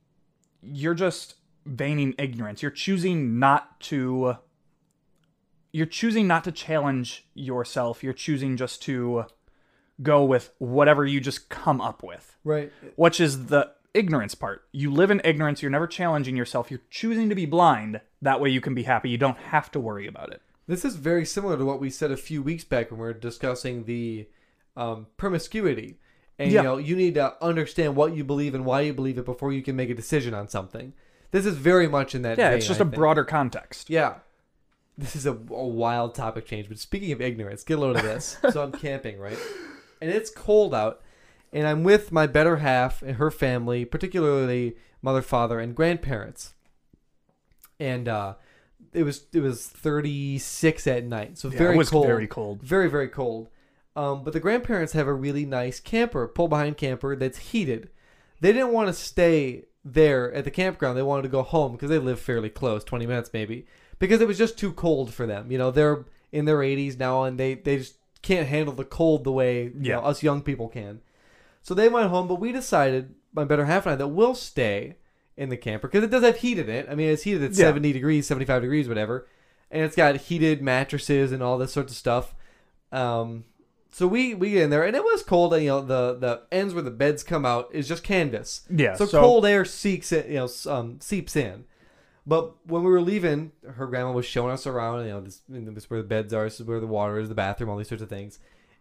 [0.62, 1.34] you're just
[1.76, 2.62] feigning ignorance.
[2.62, 4.36] You're choosing not to
[5.70, 8.02] you're choosing not to challenge yourself.
[8.02, 9.26] You're choosing just to
[10.02, 12.72] go with whatever you just come up with, Right.
[12.96, 14.64] which is the ignorance part.
[14.72, 15.62] You live in ignorance.
[15.62, 16.70] You're never challenging yourself.
[16.70, 18.00] You're choosing to be blind.
[18.22, 19.10] That way you can be happy.
[19.10, 20.42] You don't have to worry about it.
[20.66, 23.12] This is very similar to what we said a few weeks back when we were
[23.14, 24.28] discussing the
[24.76, 25.98] um, promiscuity.
[26.38, 26.60] And Yeah.
[26.60, 29.52] you know, you need to understand what you believe and why you believe it before
[29.52, 30.92] you can make a decision on something.
[31.30, 32.38] This is very much in that.
[32.38, 33.90] Yeah, vein, it's just a a broader context.
[33.90, 34.16] Yeah.
[34.96, 38.02] This is a, a wild topic change, but speaking of ignorance, get a load of
[38.02, 38.36] this.
[38.50, 39.38] so I'm camping, right?
[40.00, 41.02] And it's cold out,
[41.52, 46.54] and I'm with my better half and her family, particularly mother, father, and grandparents.
[47.80, 48.34] And uh,
[48.92, 52.62] it was it was 36 at night, so Yeah, very it was cold, very cold.
[52.62, 53.48] very very cold.
[53.96, 57.90] Um, but the grandparents have a really nice camper, pull behind camper that's heated.
[58.40, 60.96] They didn't want to stay there at the campground.
[60.96, 63.66] They wanted to go home because they live fairly close, 20 minutes maybe,
[63.98, 65.50] because it was just too cold for them.
[65.50, 69.24] You know, they're in their 80s now and they, they just can't handle the cold
[69.24, 69.96] the way you Yeah.
[69.96, 71.00] know, us young people can.
[71.62, 74.96] So they went home, but we decided, my better half and I, that we'll stay
[75.36, 76.88] in the camper because it does have heat in it.
[76.90, 77.56] I mean, it's heated at Yeah.
[77.66, 79.28] 70 degrees, 75 degrees, whatever.
[79.70, 82.34] And it's got heated mattresses and all this sorts of stuff.
[82.90, 83.44] Um,
[83.90, 85.52] so we we get in there, and it was cold.
[85.54, 88.62] And you know, the the ends where the beds come out is just canvas.
[88.70, 91.64] Yeah, So, so- cold air seeps in, you know, s- um, seeps in.
[92.26, 95.04] But when we were leaving, her grandma was showing us around.
[95.06, 96.44] You know, this, this is where the beds are.
[96.44, 98.38] This is where the water is, the bathroom, all these sorts of things.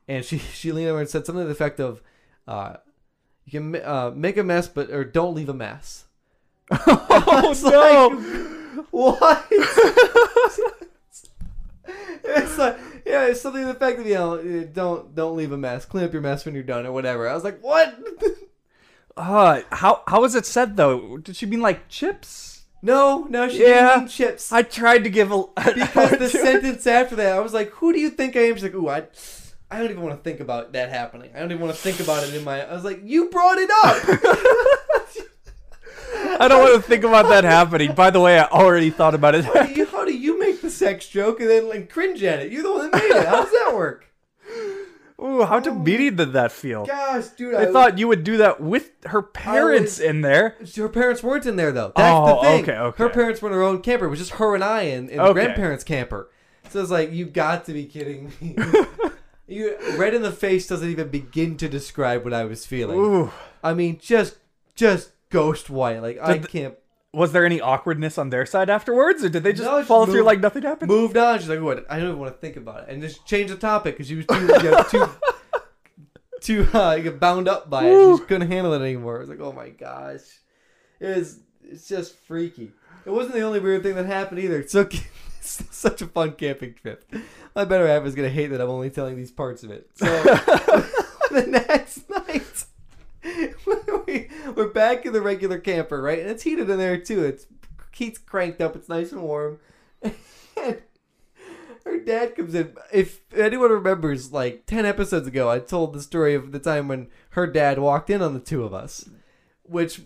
[0.08, 2.02] And she she leaned over and said something to the effect of,
[2.48, 2.78] uh,
[3.46, 6.06] "You can uh, make a mess, but or don't leave a mess."
[6.88, 8.84] Oh no!
[8.92, 9.46] What?
[12.24, 15.58] it's like yeah, it's something to the effect of you know, don't don't leave a
[15.58, 15.86] mess.
[15.86, 17.28] Clean up your mess when you're done or whatever.
[17.28, 17.98] I was like, what?
[19.16, 21.18] Uh, how how was it said though?
[21.18, 22.66] Did she mean like chips?
[22.84, 23.88] no, no, she Yeah.
[23.88, 24.52] didn't mean chips.
[24.52, 28.00] I tried to give a because the sentence after that, I was like, who do
[28.00, 28.54] you think I am?
[28.54, 29.08] She's like, ooh, I.
[29.70, 31.32] I don't even want to think about that happening.
[31.36, 32.62] I don't even want to think about it in my.
[32.66, 33.98] I was like, you brought it up.
[36.40, 37.94] I don't want to think about that happening.
[37.94, 39.44] By the way, I already thought about it.
[39.46, 42.40] how, do you, how do you make the sex joke and then like cringe at
[42.40, 42.52] it?
[42.52, 43.28] You're the one that made it.
[43.28, 44.06] How does that work?
[45.20, 46.86] Ooh, how oh demeaning did that feel?
[46.86, 50.56] Gosh, dude, I thought you would do that with her parents in there.
[50.76, 51.92] Her parents weren't in there though.
[51.96, 52.64] That's Oh, the thing.
[52.64, 53.04] okay, okay.
[53.04, 54.06] Her parents were in her own camper.
[54.06, 56.30] It was just her and I in, in the grandparents' camper.
[56.70, 58.56] So it's like you got to be kidding me.
[59.48, 62.98] you red in the face doesn't even begin to describe what I was feeling.
[63.00, 63.32] Ooh.
[63.64, 64.38] I mean, just
[64.76, 66.02] just ghost white.
[66.02, 66.76] Like I can't.
[67.14, 70.06] Was there any awkwardness on their side afterwards, or did they just No, just follow
[70.06, 70.92] through like nothing happened?
[70.92, 71.40] Moved on.
[71.40, 71.86] She's like, "What?
[71.90, 74.16] I don't even want to think about it," and just change the topic because she
[74.16, 75.10] was too you know, too
[76.42, 78.18] too uh, bound up by it.
[78.18, 79.18] She couldn't handle it anymore.
[79.18, 80.22] I was like, "Oh my gosh,"
[81.00, 81.40] it was.
[81.64, 82.72] It's just freaky.
[83.06, 84.68] It wasn't the only weird thing that happened either.
[84.68, 84.88] So,
[85.72, 87.04] such a fun camping trip.
[87.56, 89.90] My better half is gonna hate that I'm only telling these parts of it.
[89.98, 90.06] So
[91.32, 92.66] the next night.
[94.08, 96.20] we, we're back in the regular camper, right?
[96.20, 97.26] And it's heated in there too.
[97.26, 97.46] It's
[97.92, 98.76] heat's cranked up.
[98.76, 99.60] It's nice and warm.
[100.02, 100.82] And
[101.86, 102.76] her dad comes in.
[102.94, 107.08] If anyone remembers, like ten episodes ago, I told the story of the time when
[107.32, 109.10] her dad walked in on the two of us,
[109.64, 110.02] which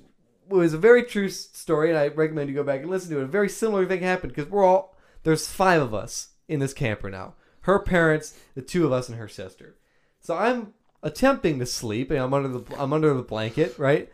[0.47, 3.23] was a very true story, and I recommend you go back and listen to it.
[3.23, 4.90] A very similar thing happened because we're all
[5.23, 7.35] there's five of us in this camper now.
[7.61, 9.77] Her parents, the two of us, and her sister.
[10.19, 14.11] So I'm attempting to sleep, and I'm under the I'm under the blanket, right?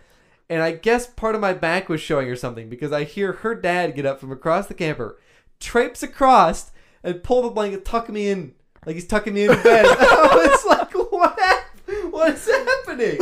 [0.49, 3.53] And I guess part of my back was showing or something because I hear her
[3.55, 5.19] dad get up from across the camper,
[5.59, 6.71] traipse across,
[7.03, 8.53] and pull the blanket, tuck me in
[8.85, 9.85] like he's tucking me in bed.
[9.99, 11.63] I was like, what?
[12.11, 13.19] What is happening,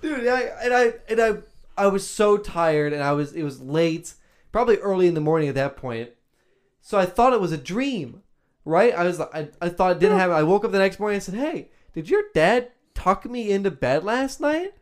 [0.00, 0.28] dude?
[0.28, 1.32] I, and I and I
[1.76, 4.14] I was so tired, and I was it was late,
[4.52, 6.10] probably early in the morning at that point.
[6.86, 8.22] So I thought it was a dream,
[8.64, 8.94] right?
[8.94, 10.36] I was I, I thought it didn't happen.
[10.36, 13.72] I woke up the next morning and said, "Hey, did your dad tuck me into
[13.72, 14.72] bed last night?"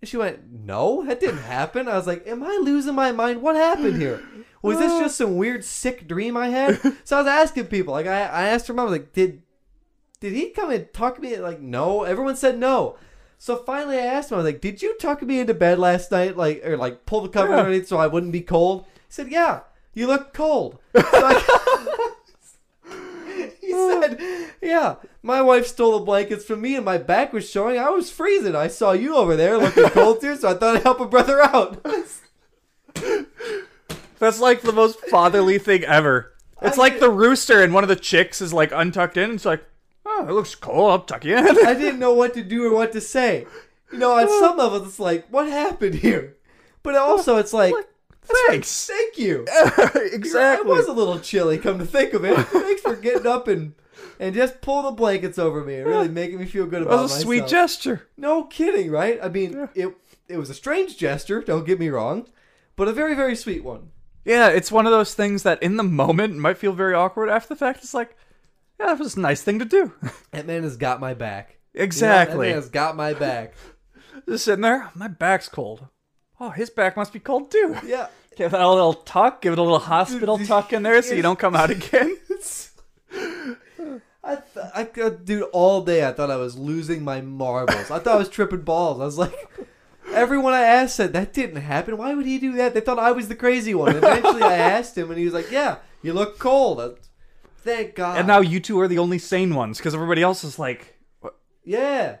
[0.00, 3.42] And she went, "No, that didn't happen." I was like, "Am I losing my mind?
[3.42, 4.22] What happened here?
[4.62, 7.92] Was this just some weird sick dream I had?" So I was asking people.
[7.92, 9.42] Like I, I asked her mom, like, "Did
[10.18, 12.04] did he come and tuck me?" Like, no.
[12.04, 12.96] Everyone said no.
[13.36, 14.36] So finally, I asked him.
[14.36, 16.38] I was like, "Did you tuck me into bed last night?
[16.38, 17.58] Like, or like pull the covers Yeah.
[17.58, 19.60] underneath so I wouldn't be cold?" He said, "Yeah,
[19.94, 20.78] you look cold."
[23.60, 24.20] He said,
[24.60, 27.78] "Yeah, my wife stole the blankets from me, and my back was showing.
[27.78, 28.56] I was freezing.
[28.56, 31.40] I saw you over there looking cold too, so I thought I'd help a brother
[31.40, 31.80] out."
[34.18, 36.32] That's like the most fatherly thing ever.
[36.60, 39.24] It's I like did- the rooster, and one of the chicks is like untucked in.
[39.24, 39.64] And it's like,
[40.04, 40.90] oh, it looks cold.
[40.90, 41.46] I'll tuck you in.
[41.66, 43.46] I didn't know what to do or what to say.
[43.92, 46.36] You know, on some levels, it's like, what happened here?
[46.82, 47.74] But also, it's like,
[48.48, 48.86] Thanks.
[48.90, 49.46] thank you.
[49.60, 50.00] Exactly.
[50.02, 50.70] It exactly.
[50.70, 52.36] was a little chilly, come to think of it.
[52.46, 53.74] Thanks for getting up and
[54.18, 56.94] and just pulling the blankets over me and really making me feel good about That
[56.96, 57.26] about was a myself.
[57.26, 58.08] sweet gesture.
[58.16, 59.18] No kidding, right?
[59.22, 59.94] I mean, it
[60.28, 61.42] it was a strange gesture.
[61.42, 62.26] Don't get me wrong,
[62.76, 63.90] but a very very sweet one.
[64.24, 67.30] Yeah, it's one of those things that in the moment might feel very awkward.
[67.30, 68.16] After the fact, it's like,
[68.78, 69.92] yeah, that was a nice thing to do.
[70.32, 71.58] That man has got my back.
[71.72, 72.48] You know, exactly.
[72.48, 73.54] that man has got my back.
[74.28, 75.86] Just sitting there, my back's cold.
[76.40, 77.76] Oh, his back must be cold too.
[77.84, 78.08] Yeah.
[78.36, 81.20] Give that a little tuck, give it a little hospital tuck in there so you
[81.20, 82.16] don't come out again.
[84.22, 87.90] I, th- I could, dude, all day I thought I was losing my marbles.
[87.90, 89.00] I thought I was tripping balls.
[89.00, 89.34] I was like,
[90.12, 91.96] everyone I asked said that didn't happen.
[91.98, 92.72] Why would he do that?
[92.74, 93.96] They thought I was the crazy one.
[93.96, 96.90] Eventually, I asked him, and he was like, "Yeah, you look cold." I-
[97.62, 98.16] Thank God.
[98.18, 100.96] And now you two are the only sane ones because everybody else is like,
[101.62, 102.16] yeah.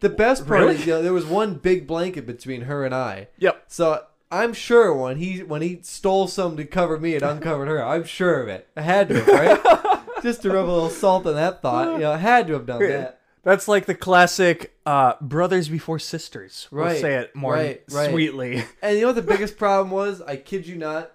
[0.00, 0.74] The best part Really?
[0.74, 3.28] is, you know, there was one big blanket between her and I.
[3.38, 3.64] yep.
[3.68, 7.82] So I'm sure when he when he stole some to cover me and uncovered her,
[7.84, 8.68] I'm sure of it.
[8.76, 10.02] I had to, have, right?
[10.22, 11.92] Just to rub a little salt in that thought.
[11.92, 13.20] You know, I had to have done that.
[13.42, 16.66] That's like the classic uh, brothers before sisters.
[16.72, 18.10] We'll Right, say it more right, right.
[18.10, 18.64] sweetly.
[18.82, 20.20] And you know what the biggest problem was?
[20.20, 21.12] I kid you not.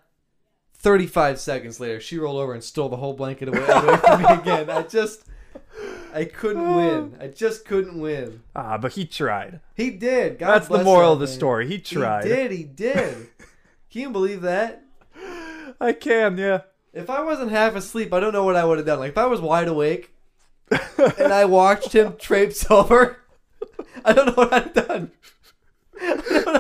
[0.75, 4.27] 35 seconds later, she rolled over and stole the whole blanket away, away from me
[4.29, 4.69] again.
[4.69, 5.25] I just,
[6.14, 7.16] I couldn't win.
[7.20, 8.43] I just couldn't win.
[8.56, 9.62] Ah, but he tried.
[9.76, 10.39] He did.
[10.39, 11.36] God That's the bless moral that of the man.
[11.36, 11.68] story.
[11.68, 12.24] He tried.
[12.26, 12.52] He did.
[12.52, 13.28] He did.
[13.91, 14.84] Can you believe that?
[15.80, 16.62] I can, yeah.
[16.93, 18.99] If I wasn't half asleep, I don't know what I would have done.
[18.99, 20.14] Like if I was wide awake
[20.70, 23.18] and I watched him traipse over,
[24.06, 25.12] I don't know what I'd have done.
[25.99, 26.60] I don't know,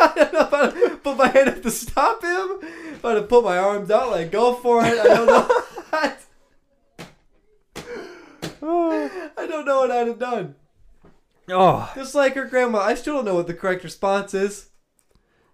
[0.00, 2.58] I don't know if I'd put my hand up to stop him.
[2.92, 4.98] If I'd have put my arms out, like go for it.
[4.98, 5.62] I don't know.
[8.62, 10.54] I don't know what I'd have done.
[11.50, 14.68] Oh, Just like her grandma, I still don't know what the correct response is.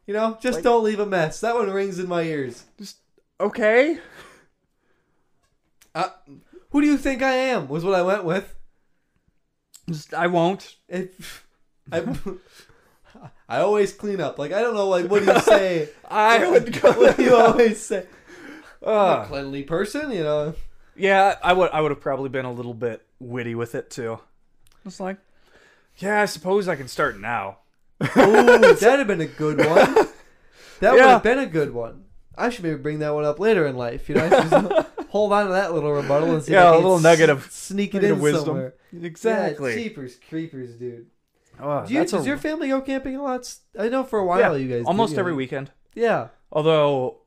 [0.07, 1.41] You know, just Like- don't leave a mess.
[1.41, 2.65] That one rings in my ears.
[2.79, 2.97] Just
[3.41, 3.99] okay.
[5.95, 6.09] Uh,
[6.71, 7.69] who do you think I am?
[7.69, 8.55] Was what I went with.
[9.89, 10.75] Just, I won't.
[10.89, 11.47] If
[11.93, 12.03] I,
[13.49, 14.39] I always clean up.
[14.39, 14.89] Like I don't know.
[14.89, 15.89] Like what do you say?
[16.11, 16.93] I would go.
[16.93, 18.07] what do you always say?
[18.83, 20.55] I'm a Uh, cleanly person, you know.
[20.97, 21.71] Yeah, I would.
[21.73, 24.21] I would have probably been a little bit witty with it too.
[24.87, 25.17] It's like,
[25.97, 27.59] yeah, I suppose I can start now.
[28.03, 30.09] Ooh, that'd have been a good one.
[30.81, 31.09] That would Yeah.
[31.11, 32.05] have been a good one.
[32.37, 34.09] I should maybe bring that one up later in life.
[34.09, 36.73] You know, just hold on to that little rebuttal and see if Yeah, I a
[36.75, 38.45] can little s- nugget of- sneak it nugget in of wisdom.
[38.45, 38.75] somewhere.
[39.01, 39.71] Exactly.
[39.77, 41.07] Yeah, cheapers, creepers, dude.
[41.61, 43.55] Oh, Do you, that's does a- your family go camping a lot?
[43.79, 45.37] I know for a while yeah, you guys almost did, every yeah.
[45.37, 45.71] weekend.
[45.95, 46.29] Yeah.
[46.51, 47.19] Although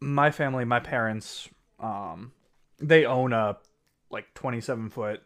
[0.00, 1.48] my family, my parents,
[1.78, 2.32] um,
[2.78, 3.58] they own a
[4.10, 5.22] like 27 foot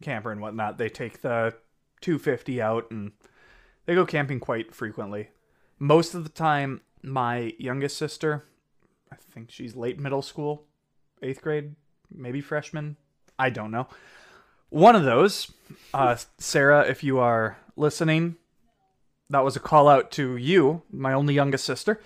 [0.00, 0.78] camper and whatnot.
[0.78, 1.54] They take the
[2.00, 3.12] 250 out and
[3.86, 5.30] they go camping quite frequently.
[5.78, 8.44] Most of the time, my youngest sister,
[9.10, 10.64] I think she's late middle school,
[11.22, 11.74] eighth grade,
[12.14, 12.96] maybe freshman.
[13.38, 13.88] I don't know.
[14.68, 15.52] One of those,
[15.92, 18.36] uh, Sarah, if you are listening,
[19.30, 22.00] that was a call out to you, my only youngest sister.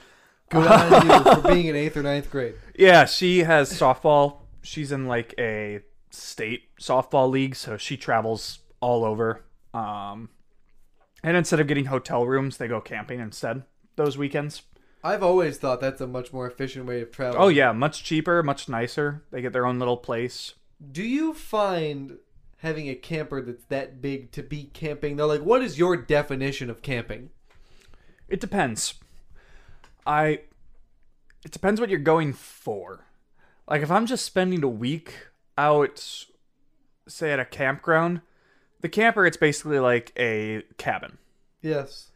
[0.48, 2.54] Good on you for being in eighth or ninth grade.
[2.78, 4.42] Yeah, she has softball.
[4.66, 9.44] She's in like a state softball league, so she travels all over.
[9.72, 10.30] Um,
[11.22, 13.62] and instead of getting hotel rooms, they go camping instead
[13.96, 14.62] those weekends.
[15.02, 17.42] I've always thought that's a much more efficient way of traveling.
[17.42, 19.22] Oh yeah, much cheaper, much nicer.
[19.30, 20.54] They get their own little place.
[20.92, 22.18] Do you find
[22.58, 25.28] having a camper that's that big to be camping though?
[25.28, 27.30] Like, what is your definition of camping?
[28.28, 28.94] It depends.
[30.04, 30.40] I
[31.44, 33.05] it depends what you're going for.
[33.68, 36.26] Like if I'm just spending a week out
[37.08, 38.20] say at a campground,
[38.80, 41.18] the camper it's basically like a cabin.
[41.62, 42.10] Yes.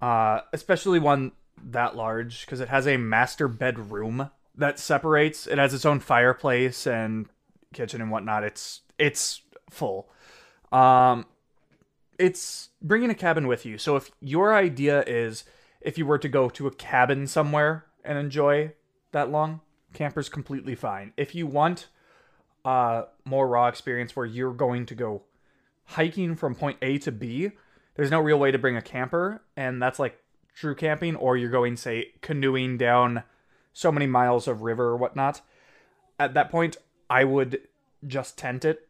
[0.00, 1.32] uh, especially one
[1.62, 5.46] that large because it has a master bedroom that separates.
[5.46, 7.26] It has its own fireplace and
[7.72, 8.44] kitchen and whatnot.
[8.44, 10.08] It's it's full.
[10.72, 11.26] Um,
[12.18, 13.76] it's bringing a cabin with you.
[13.78, 15.44] So if your idea is
[15.80, 18.72] if you were to go to a cabin somewhere and enjoy
[19.12, 19.60] that long,
[19.94, 21.12] camper's completely fine.
[21.16, 21.88] If you want
[22.64, 25.22] uh more raw experience where you're going to go
[25.84, 27.50] hiking from point A to B,
[27.94, 30.18] there's no real way to bring a camper, and that's like
[30.54, 33.22] true camping, or you're going, say, canoeing down
[33.72, 35.40] so many miles of river or whatnot.
[36.18, 36.76] At that point,
[37.10, 37.60] I would
[38.06, 38.88] just tent it,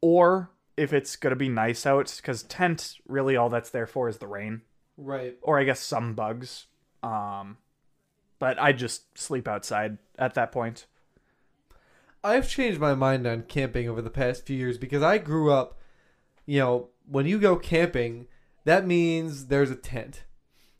[0.00, 4.18] or if it's gonna be nice out, because tent really all that's there for is
[4.18, 4.62] the rain,
[4.96, 5.36] Right.
[5.42, 6.66] or I guess some bugs.
[7.02, 7.56] Um,
[8.38, 10.86] but I just sleep outside at that point.
[12.24, 15.78] I've changed my mind on camping over the past few years because I grew up,
[16.46, 18.26] you know, when you go camping,
[18.64, 20.24] that means there's a tent.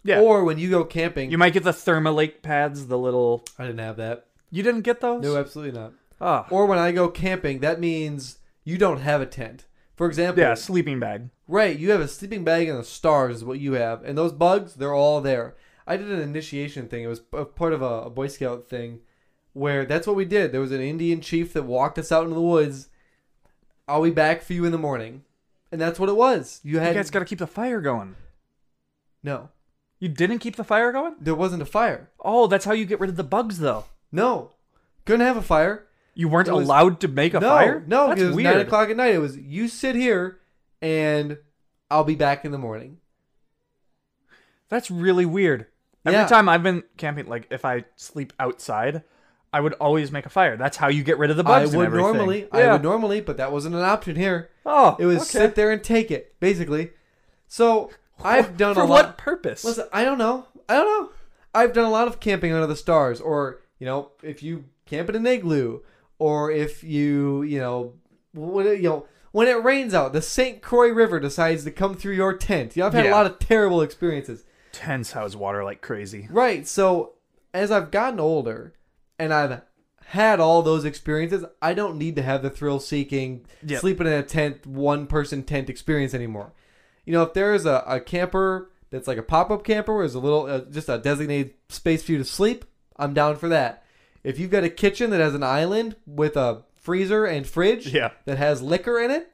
[0.03, 0.21] Yeah.
[0.21, 3.45] Or when you go camping, You might get the thermalate pads, the little.
[3.59, 4.27] I didn't have that.
[4.51, 5.23] You didn't get those?
[5.23, 5.93] No, absolutely not.
[6.21, 6.47] Oh.
[6.51, 9.67] Or when I go camping, that means you don't have a tent.
[9.95, 11.29] For example, Yeah, sleeping bag.
[11.47, 14.33] right, you have a sleeping bag and the stars is what you have, and those
[14.33, 15.57] bugs, they're all there.
[15.89, 17.03] I did an initiation thing.
[17.03, 19.01] It was a part of a, a Boy Scout thing,
[19.55, 20.53] where that's what we did.
[20.53, 22.89] There was an Indian chief that walked us out into the woods.
[23.89, 25.25] I'll be back for you in the morning,
[25.73, 26.61] and that's what it was.
[26.63, 28.15] You You had guys got to keep the fire going.
[29.23, 29.49] no.
[30.01, 31.17] You didn't keep the fire going?
[31.21, 32.09] There wasn't a fire.
[32.21, 33.87] Oh, that's how you get rid of the bugs, though.
[34.13, 34.53] No,
[35.05, 35.87] couldn't have a fire.
[36.15, 37.83] You weren't was- allowed to make a no, fire?
[37.85, 38.57] no, that's because it was weird.
[38.57, 39.15] nine o'clock at night.
[39.15, 40.39] It was you sit here,
[40.81, 41.39] and
[41.91, 42.99] I'll be back in the morning.
[44.69, 45.67] That's really weird.
[46.07, 46.27] Every Yeah.
[46.27, 49.03] time I've been camping, like if I sleep outside,
[49.53, 50.57] I would always make a fire.
[50.57, 51.75] That's how you get rid of the bugs.
[51.75, 54.51] I would normally, I would normally, but that wasn't an option here.
[54.67, 55.45] Oh, It was okay.
[55.47, 56.91] sit there and take it, basically.
[57.47, 57.91] So
[58.23, 59.19] I've done for a what lot.
[59.19, 59.65] purpose?
[59.65, 60.47] Listen, I don't know.
[60.69, 61.11] I don't know.
[61.55, 65.09] I've done a lot of camping under the stars, or you know, if you camp
[65.09, 65.81] in an igloo,
[66.19, 67.95] or if you, you know,
[68.35, 70.61] when it, you know, when it rains out, the St.
[70.63, 72.77] Croix River decides to come through your tent.
[72.77, 73.13] You know, I've had Yeah.
[73.13, 74.45] a lot of terrible experiences.
[74.79, 76.29] Tents house water like crazy.
[76.31, 76.67] Right.
[76.67, 77.15] So
[77.53, 78.75] as I've gotten older,
[79.19, 79.63] and I've
[80.07, 83.81] had all those experiences, I don't need to have the thrill seeking Yep.
[83.81, 86.53] sleeping in a tent, one person tent experience anymore.
[87.05, 90.15] You know, if there's a, a camper that's like a pop up camper where there's
[90.15, 92.65] a little, uh, just a designated space for you to sleep,
[92.97, 93.83] I'm down for that.
[94.25, 98.11] If you've got a kitchen that has an island with a freezer and fridge Yeah.
[98.25, 99.31] that has liquor in it,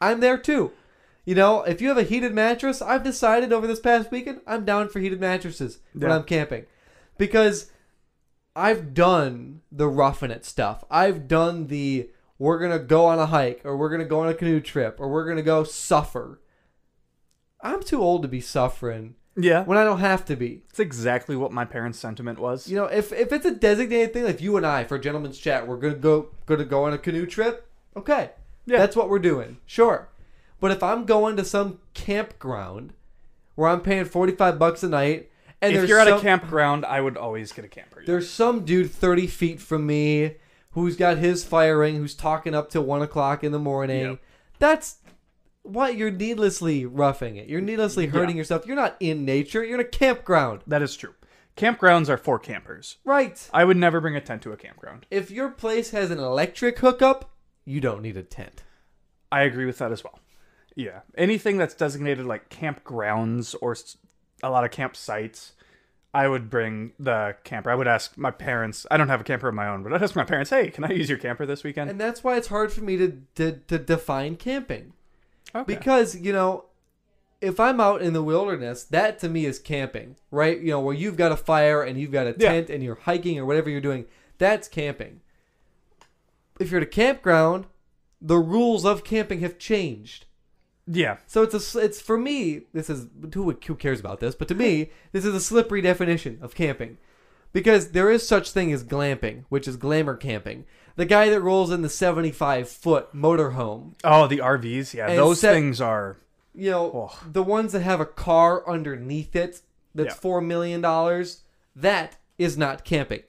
[0.00, 0.72] I'm there too.
[1.24, 4.64] You know, if you have a heated mattress, I've decided over this past weekend, I'm
[4.64, 6.16] down for heated mattresses when Yeah.
[6.16, 6.66] I'm camping.
[7.16, 7.70] Because
[8.56, 10.84] I've done the roughing it stuff.
[10.90, 14.20] I've done the we're going to go on a hike or we're going to go
[14.20, 16.40] on a canoe trip or we're going to go suffer.
[17.62, 19.62] I'm too old to be suffering Yeah.
[19.64, 20.64] when I don't have to be.
[20.68, 22.68] That's exactly what my parents' sentiment was.
[22.68, 25.38] You know, if if it's a designated thing, like you and I for a gentleman's
[25.38, 27.66] chat, we're gonna go gonna go on a canoe trip.
[27.96, 28.30] Okay,
[28.66, 28.78] Yeah.
[28.78, 29.58] that's what we're doing.
[29.64, 30.08] Sure,
[30.64, 32.94] but if I'm going to some campground
[33.54, 36.86] where I'm paying forty five bucks a night, and if you're at some, a campground,
[36.86, 38.02] I would always get a camper.
[38.06, 40.36] there's some dude thirty feet from me
[40.70, 44.12] who's got his firing, who's talking up till one o'clock in the morning.
[44.12, 44.22] Yep.
[44.58, 44.96] That's
[45.64, 47.46] what you're needlessly roughing it.
[47.46, 48.66] You're needlessly hurting yourself.
[48.66, 49.62] You're not in nature.
[49.62, 51.12] You're in a campground, That is true.
[51.58, 52.96] Campgrounds are for campers.
[53.04, 53.50] right?
[53.52, 55.04] I would never bring a tent to a campground.
[55.10, 57.32] if your place has an electric hookup,
[57.66, 58.62] you don't need a tent.
[59.30, 60.20] I agree with that as well.
[60.76, 61.00] Yeah.
[61.16, 63.76] Anything that's designated like campgrounds or
[64.42, 65.52] a lot of campsites,
[66.12, 67.70] I would bring the camper.
[67.70, 68.86] I would ask my parents.
[68.90, 70.84] I don't have a camper of my own, but I'd ask my parents, "Hey, can
[70.84, 73.52] I use your camper this weekend?" And that's why it's hard for me to to,
[73.68, 74.92] to define camping.
[75.54, 75.74] Okay.
[75.74, 76.64] Because, you know,
[77.40, 80.58] if I'm out in the wilderness, that to me is camping, right?
[80.58, 82.50] You know, where you've got a fire and you've got a Yeah.
[82.52, 84.06] tent and you're hiking or whatever you're doing,
[84.38, 85.20] that's camping.
[86.58, 87.66] If you're at a campground,
[88.20, 90.26] the rules of camping have changed.
[90.86, 91.16] Yeah.
[91.26, 92.62] So it's a it's for me.
[92.72, 96.38] This is who who cares about this, but to me, this is a slippery definition
[96.42, 96.98] of camping,
[97.52, 100.64] because there is such thing as glamping, which is glamour camping.
[100.96, 104.94] The guy that rolls in the seventy-five foot motorhome, Oh, the RVs.
[104.94, 106.18] Yeah, those set- things are.
[106.54, 107.18] you know, Oh.
[107.32, 109.60] the ones that have a car underneath it
[109.94, 110.20] that's Yeah.
[110.20, 111.40] four million dollars.
[111.74, 113.22] That is not camping.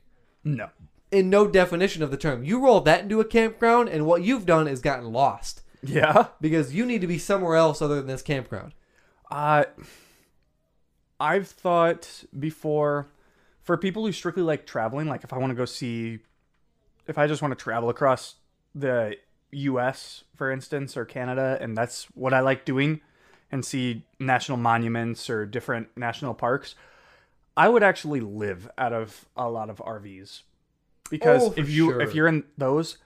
[0.43, 0.69] No.
[1.11, 4.45] In no definition of the term, you roll that into a campground, and what you've
[4.45, 6.27] done is gotten lost Yeah.
[6.41, 8.73] because you need to be somewhere else other than this campground.
[9.31, 9.65] Uh,
[11.19, 13.07] I've thought before
[13.63, 16.19] for people who strictly like traveling, like if I want to go see,
[17.07, 18.36] if I just want to travel across
[18.73, 19.15] the
[19.51, 23.01] US, for instance, or Canada, and that's what I like doing,
[23.51, 26.75] and see national monuments or different national parks,
[27.55, 30.41] I would actually live out of a lot of RVs.
[31.09, 32.01] Because Oh, if you sure.
[32.01, 32.97] if you're in those,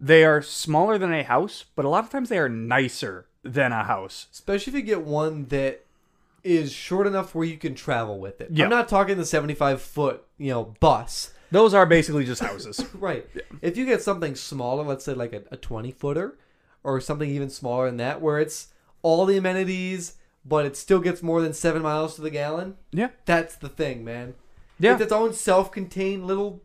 [0.00, 3.72] they are smaller than a house, but a lot of times they are nicer than
[3.72, 4.26] a house.
[4.32, 5.84] Especially if you get one that
[6.44, 8.48] is short enough where you can travel with it.
[8.50, 8.64] Yeah.
[8.64, 11.32] I'm not talking the 75 foot, you know, bus.
[11.50, 12.84] Those are basically just houses.
[12.94, 13.26] Right.
[13.62, 16.38] If you get something smaller, let's say like a, a 20 footer
[16.84, 18.68] or something even smaller than that, where it's
[19.02, 23.08] all the amenities, but it still gets more than seven miles to the gallon, yeah.
[23.24, 24.34] that's the thing, man.
[24.78, 24.92] Yeah.
[24.92, 26.62] It's its own self contained little.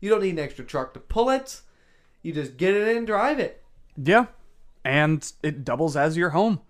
[0.00, 1.60] You don't need an extra truck to pull it.
[2.22, 3.62] You just get it in and drive it.
[3.96, 4.26] Yeah.
[4.84, 6.60] And it doubles as your home.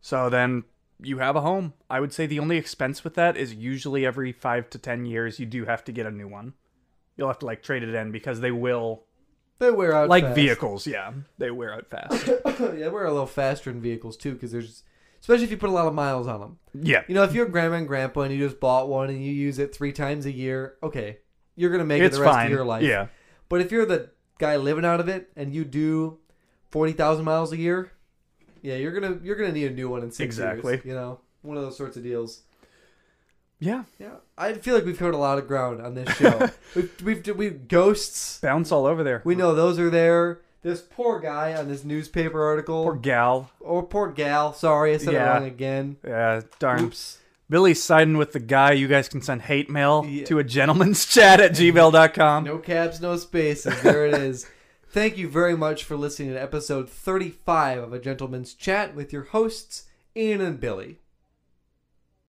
[0.00, 0.64] So then
[1.02, 1.74] you have a home.
[1.90, 5.38] I would say the only expense with that is usually every five to 10 years,
[5.38, 6.54] you do have to get a new one.
[7.16, 9.04] You'll have to like trade it in because they will,
[9.58, 10.34] They wear out like fast.
[10.34, 10.86] vehicles.
[10.86, 11.12] Yeah.
[11.38, 12.26] They wear out fast.
[12.46, 14.82] yeah, we're a little faster in vehicles too because there's
[15.20, 16.58] especially if you put a lot of miles on them.
[16.74, 17.02] Yeah.
[17.06, 19.32] You know, if you're a grandma and grandpa and you just bought one and you
[19.32, 21.18] use it three times a year, okay,
[21.54, 22.46] you're gonna make It's it the rest fine.
[22.46, 22.82] of your life.
[22.82, 23.08] Yeah.
[23.48, 26.18] But if you're the guy living out of it and you do
[26.70, 27.92] forty thousand miles a year,
[28.62, 30.74] yeah, you're gonna you're gonna need a new one in six Exactly.
[30.74, 30.84] years.
[30.84, 32.42] You know, one of those sorts of deals.
[33.58, 33.84] Yeah.
[34.00, 36.50] Yeah, I feel like we've covered a lot of ground on this show.
[36.74, 38.40] we've, we've we've ghosts.
[38.40, 39.22] Bounce all over there.
[39.24, 40.40] We know those are there.
[40.62, 43.50] This poor guy on this newspaper article, Poor gal.
[43.60, 44.52] or poor gal.
[44.52, 45.30] Sorry, I said Yeah.
[45.30, 45.96] it wrong again.
[46.06, 46.84] Yeah, darn.
[46.84, 47.18] Oops.
[47.52, 48.72] Billy's siding with the guy.
[48.72, 50.24] You guys can send hate mail Yeah.
[50.24, 52.44] to a gentleman's chat at gmail.com.
[52.44, 53.78] No caps, no spaces.
[53.82, 54.46] There it is.
[54.88, 59.24] Thank you very much for listening to episode 35 of A Gentleman's Chat with your
[59.24, 59.84] hosts,
[60.16, 61.00] Ian and Billy.